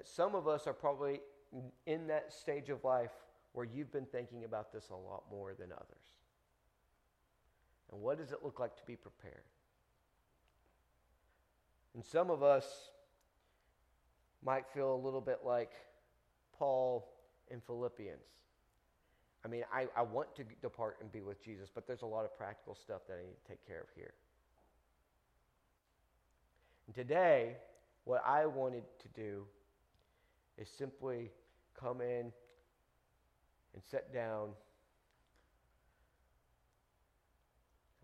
that 0.02 0.08
some 0.08 0.34
of 0.34 0.48
us 0.48 0.66
are 0.66 0.72
probably 0.72 1.20
in 1.86 2.08
that 2.08 2.32
stage 2.32 2.70
of 2.70 2.82
life 2.82 3.12
where 3.52 3.64
you've 3.64 3.92
been 3.92 4.06
thinking 4.06 4.44
about 4.44 4.72
this 4.72 4.88
a 4.90 4.96
lot 4.96 5.22
more 5.30 5.54
than 5.54 5.70
others. 5.70 6.06
And 7.92 8.00
what 8.00 8.18
does 8.18 8.32
it 8.32 8.38
look 8.42 8.58
like 8.58 8.74
to 8.76 8.82
be 8.84 8.96
prepared? 8.96 9.44
And 11.94 12.04
some 12.04 12.30
of 12.30 12.42
us 12.42 12.66
might 14.44 14.66
feel 14.74 14.92
a 14.92 14.96
little 14.96 15.20
bit 15.20 15.40
like 15.44 15.70
Paul 16.58 17.08
in 17.48 17.60
Philippians. 17.60 18.18
I 19.44 19.48
mean, 19.48 19.62
I, 19.72 19.86
I 19.96 20.02
want 20.02 20.34
to 20.36 20.44
depart 20.62 20.96
and 21.00 21.12
be 21.12 21.20
with 21.20 21.44
Jesus, 21.44 21.68
but 21.72 21.86
there's 21.86 22.02
a 22.02 22.06
lot 22.06 22.24
of 22.24 22.36
practical 22.36 22.74
stuff 22.74 23.02
that 23.06 23.18
I 23.20 23.26
need 23.26 23.36
to 23.44 23.48
take 23.48 23.64
care 23.66 23.80
of 23.80 23.88
here. 23.94 24.14
And 26.86 26.94
today, 26.96 27.56
what 28.04 28.24
I 28.26 28.46
wanted 28.46 28.84
to 29.00 29.08
do 29.08 29.44
is 30.58 30.68
simply 30.68 31.30
come 31.78 32.00
in 32.00 32.32
and 33.74 33.82
sit 33.90 34.12
down. 34.12 34.50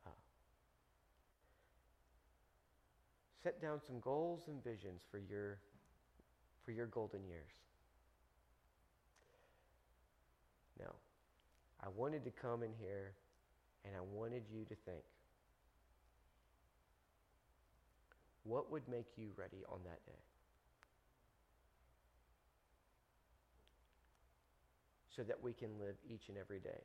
Uh, 0.06 0.10
set 3.42 3.60
down 3.60 3.80
some 3.86 4.00
goals 4.00 4.42
and 4.48 4.62
visions 4.64 5.02
for 5.10 5.18
your 5.18 5.58
for 6.64 6.72
your 6.72 6.86
golden 6.86 7.24
years. 7.26 7.52
Now, 10.78 10.94
I 11.82 11.88
wanted 11.88 12.24
to 12.24 12.30
come 12.30 12.62
in 12.62 12.70
here 12.78 13.12
and 13.84 13.94
I 13.96 14.00
wanted 14.00 14.42
you 14.52 14.64
to 14.64 14.74
think 14.84 15.02
what 18.44 18.70
would 18.72 18.88
make 18.88 19.06
you 19.16 19.28
ready 19.36 19.64
on 19.68 19.78
that 19.84 20.04
day? 20.06 20.37
So 25.18 25.24
that 25.24 25.42
we 25.42 25.52
can 25.52 25.70
live 25.80 25.96
each 26.08 26.28
and 26.28 26.38
every 26.38 26.60
day 26.60 26.80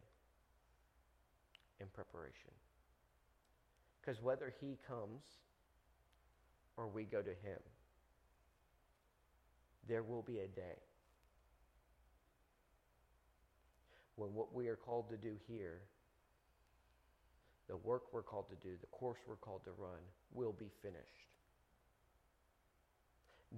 in 1.79 1.85
preparation. 1.93 2.49
Because 4.01 4.23
whether 4.23 4.51
He 4.59 4.79
comes 4.87 5.21
or 6.75 6.87
we 6.87 7.03
go 7.03 7.21
to 7.21 7.29
Him, 7.29 7.59
there 9.87 10.01
will 10.01 10.23
be 10.23 10.39
a 10.39 10.47
day 10.47 10.79
when 14.15 14.33
what 14.33 14.51
we 14.51 14.67
are 14.67 14.75
called 14.75 15.09
to 15.11 15.17
do 15.17 15.35
here, 15.47 15.81
the 17.69 17.77
work 17.77 18.11
we're 18.11 18.23
called 18.23 18.45
to 18.49 18.67
do, 18.67 18.73
the 18.81 18.87
course 18.87 19.19
we're 19.27 19.35
called 19.35 19.63
to 19.65 19.71
run, 19.77 19.99
will 20.33 20.53
be 20.53 20.71
finished. 20.81 21.29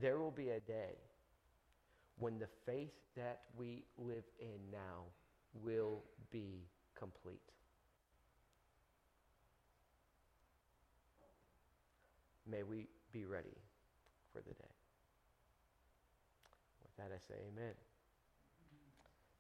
There 0.02 0.20
will 0.20 0.32
be 0.32 0.50
a 0.50 0.60
day 0.60 0.96
when 2.20 2.40
the 2.40 2.48
faith 2.66 2.94
that 3.16 3.42
we 3.58 3.84
live 3.98 4.24
in 4.40 4.60
now 4.72 5.04
will 5.64 6.02
be 6.32 6.66
complete. 6.98 7.42
May 12.50 12.64
we 12.64 12.88
be 13.12 13.26
ready 13.26 13.58
for 14.32 14.40
the 14.40 14.54
day. 14.54 14.76
With 16.84 16.96
that, 16.98 17.16
I 17.16 17.20
say 17.28 17.40
amen. 17.52 17.74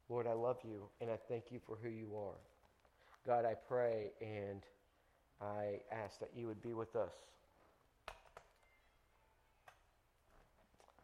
Lord, 0.09 0.27
I 0.27 0.33
love 0.33 0.57
you 0.63 0.83
and 1.01 1.09
I 1.09 1.17
thank 1.27 1.45
you 1.51 1.59
for 1.65 1.77
who 1.81 1.89
you 1.89 2.15
are. 2.15 2.39
God, 3.25 3.45
I 3.45 3.55
pray 3.67 4.11
and 4.21 4.61
I 5.41 5.79
ask 5.91 6.19
that 6.19 6.29
you 6.35 6.47
would 6.47 6.61
be 6.61 6.73
with 6.73 6.95
us. 6.95 7.13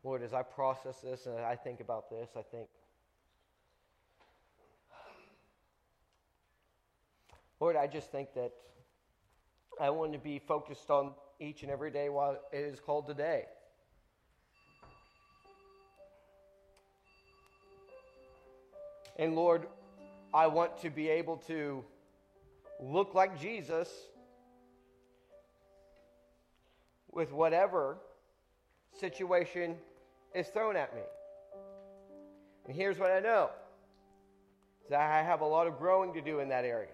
Lord, 0.03 0.23
as 0.23 0.33
I 0.33 0.41
process 0.41 0.99
this 1.01 1.27
and 1.27 1.37
I 1.39 1.55
think 1.55 1.79
about 1.79 2.09
this, 2.09 2.29
I 2.35 2.41
think, 2.41 2.67
Lord, 7.59 7.75
I 7.75 7.85
just 7.85 8.11
think 8.11 8.33
that 8.33 8.51
I 9.79 9.91
want 9.91 10.13
to 10.13 10.19
be 10.19 10.39
focused 10.39 10.89
on 10.89 11.11
each 11.39 11.61
and 11.61 11.71
every 11.71 11.91
day 11.91 12.09
while 12.09 12.39
it 12.51 12.57
is 12.57 12.79
called 12.79 13.05
today. 13.05 13.45
And 19.17 19.35
Lord, 19.35 19.67
I 20.33 20.47
want 20.47 20.79
to 20.79 20.89
be 20.89 21.09
able 21.09 21.37
to 21.47 21.83
look 22.79 23.13
like 23.13 23.39
Jesus 23.39 23.87
with 27.11 27.31
whatever 27.31 27.97
situation 28.99 29.75
is 30.33 30.47
thrown 30.47 30.75
at 30.75 30.95
me. 30.95 31.01
And 32.65 32.75
here's 32.75 32.97
what 32.97 33.11
I 33.11 33.19
know 33.19 33.49
that 34.89 34.99
I 34.99 35.23
have 35.23 35.41
a 35.41 35.45
lot 35.45 35.67
of 35.67 35.77
growing 35.77 36.13
to 36.13 36.21
do 36.21 36.39
in 36.39 36.49
that 36.49 36.65
area. 36.65 36.89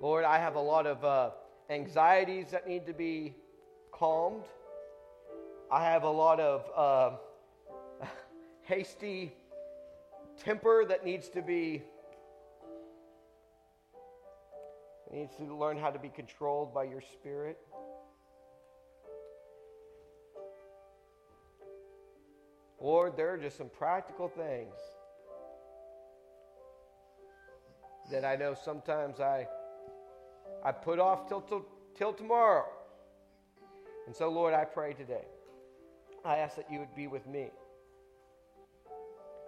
Lord, 0.00 0.24
I 0.24 0.38
have 0.38 0.56
a 0.56 0.60
lot 0.60 0.86
of 0.86 1.04
uh, 1.04 1.30
anxieties 1.70 2.50
that 2.50 2.68
need 2.68 2.86
to 2.86 2.92
be 2.92 3.34
calmed. 3.92 4.44
I 5.70 5.84
have 5.84 6.02
a 6.02 6.10
lot 6.10 6.38
of 6.38 7.18
uh, 8.02 8.06
hasty 8.62 9.32
temper 10.44 10.84
that 10.86 11.04
needs 11.04 11.28
to 11.30 11.40
be 11.40 11.82
needs 15.12 15.36
to 15.36 15.54
learn 15.54 15.78
how 15.78 15.90
to 15.90 15.98
be 15.98 16.08
controlled 16.08 16.74
by 16.74 16.84
your 16.84 17.00
spirit. 17.00 17.58
Lord, 22.86 23.16
there 23.16 23.34
are 23.34 23.36
just 23.36 23.58
some 23.58 23.68
practical 23.68 24.28
things 24.28 24.76
that 28.12 28.24
I 28.24 28.36
know 28.36 28.54
sometimes 28.54 29.18
I, 29.18 29.48
I 30.64 30.70
put 30.70 31.00
off 31.00 31.28
till, 31.28 31.40
till, 31.40 31.66
till 31.96 32.12
tomorrow. 32.12 32.66
And 34.06 34.14
so, 34.14 34.28
Lord, 34.28 34.54
I 34.54 34.64
pray 34.64 34.92
today. 34.92 35.24
I 36.24 36.36
ask 36.36 36.54
that 36.54 36.70
you 36.70 36.78
would 36.78 36.94
be 36.94 37.08
with 37.08 37.26
me. 37.26 37.48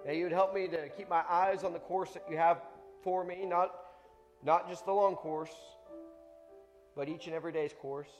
That 0.05 0.16
you 0.16 0.24
would 0.24 0.32
help 0.32 0.53
me 0.53 0.66
to 0.66 0.89
keep 0.89 1.09
my 1.09 1.22
eyes 1.30 1.62
on 1.62 1.72
the 1.72 1.78
course 1.78 2.11
that 2.14 2.24
you 2.28 2.36
have 2.36 2.61
for 3.05 3.22
me, 3.22 3.47
not, 3.47 3.72
not 4.45 4.68
just 4.68 4.84
the 4.84 4.93
long 4.93 5.14
course, 5.14 5.55
but 6.97 7.09
each 7.09 7.26
and 7.26 7.36
every 7.36 7.53
day's 7.53 7.72
course. 7.80 8.11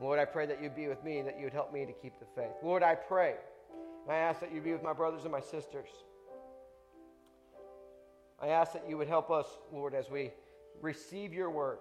Lord, 0.00 0.20
I 0.20 0.26
pray 0.26 0.46
that 0.46 0.62
you'd 0.62 0.76
be 0.76 0.86
with 0.86 1.02
me 1.02 1.18
and 1.18 1.26
that 1.26 1.38
you 1.38 1.42
would 1.42 1.52
help 1.52 1.72
me 1.72 1.84
to 1.86 1.92
keep 1.92 2.20
the 2.20 2.26
faith. 2.36 2.54
Lord, 2.62 2.84
I 2.84 2.94
pray 2.94 3.34
I 4.08 4.16
ask 4.16 4.40
that 4.40 4.52
you 4.52 4.60
be 4.60 4.72
with 4.72 4.82
my 4.82 4.92
brothers 4.92 5.22
and 5.22 5.32
my 5.32 5.40
sisters. 5.40 5.88
I 8.40 8.48
ask 8.48 8.72
that 8.72 8.88
you 8.88 8.96
would 8.96 9.08
help 9.08 9.30
us, 9.30 9.46
Lord, 9.70 9.94
as 9.94 10.10
we 10.10 10.32
receive 10.80 11.34
your 11.34 11.50
word. 11.50 11.78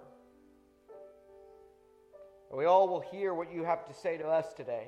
we 2.52 2.66
all 2.66 2.90
will 2.90 3.00
hear 3.00 3.34
what 3.34 3.54
you 3.54 3.64
have 3.64 3.86
to 3.86 3.94
say 3.94 4.18
to 4.18 4.28
us 4.28 4.54
today. 4.54 4.88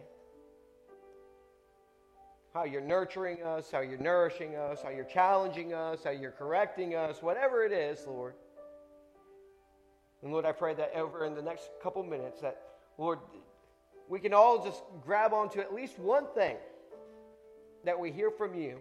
How 2.54 2.66
you're 2.66 2.82
nurturing 2.82 3.44
us, 3.44 3.72
how 3.72 3.80
you're 3.80 3.98
nourishing 3.98 4.56
us, 4.56 4.82
how 4.84 4.90
you're 4.90 5.06
challenging 5.06 5.74
us, 5.74 6.04
how 6.04 6.10
you're 6.10 6.32
correcting 6.32 6.96
us, 6.96 7.22
whatever 7.22 7.64
it 7.64 7.72
is, 7.72 8.06
Lord. 8.06 8.34
And 10.22 10.34
Lord, 10.34 10.46
I 10.46 10.52
pray 10.52 10.74
that 10.74 10.94
over 10.96 11.26
in 11.26 11.34
the 11.34 11.42
next 11.42 11.70
couple 11.82 12.04
minutes 12.04 12.42
that, 12.42 12.62
Lord, 12.98 13.20
we 14.10 14.20
can 14.20 14.34
all 14.34 14.62
just 14.64 14.84
grab 15.06 15.32
onto 15.32 15.62
at 15.62 15.74
least 15.74 15.98
one 15.98 16.26
thing 16.36 16.58
that 17.84 18.00
we 18.00 18.12
hear 18.12 18.30
from 18.30 18.54
you 18.54 18.80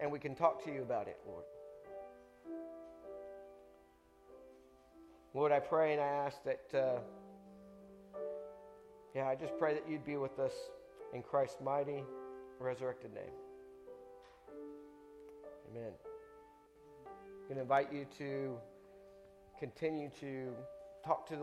and 0.00 0.10
we 0.10 0.18
can 0.18 0.34
talk 0.34 0.64
to 0.64 0.72
you 0.72 0.82
about 0.82 1.08
it, 1.08 1.18
Lord. 1.26 1.44
Lord, 5.34 5.52
I 5.52 5.60
pray 5.60 5.92
and 5.92 6.02
I 6.02 6.06
ask 6.06 6.42
that, 6.44 6.78
uh, 6.78 6.98
yeah, 9.14 9.28
I 9.28 9.34
just 9.34 9.56
pray 9.58 9.72
that 9.74 9.88
you'd 9.88 10.04
be 10.04 10.16
with 10.16 10.38
us 10.38 10.52
in 11.14 11.22
Christ's 11.22 11.60
mighty, 11.62 12.04
resurrected 12.58 13.14
name. 13.14 13.24
Amen. 15.70 15.92
I'm 17.06 17.48
going 17.48 17.56
to 17.56 17.62
invite 17.62 17.92
you 17.92 18.06
to 18.18 18.58
continue 19.58 20.10
to 20.20 20.48
talk 21.04 21.26
to 21.28 21.36
the 21.36 21.40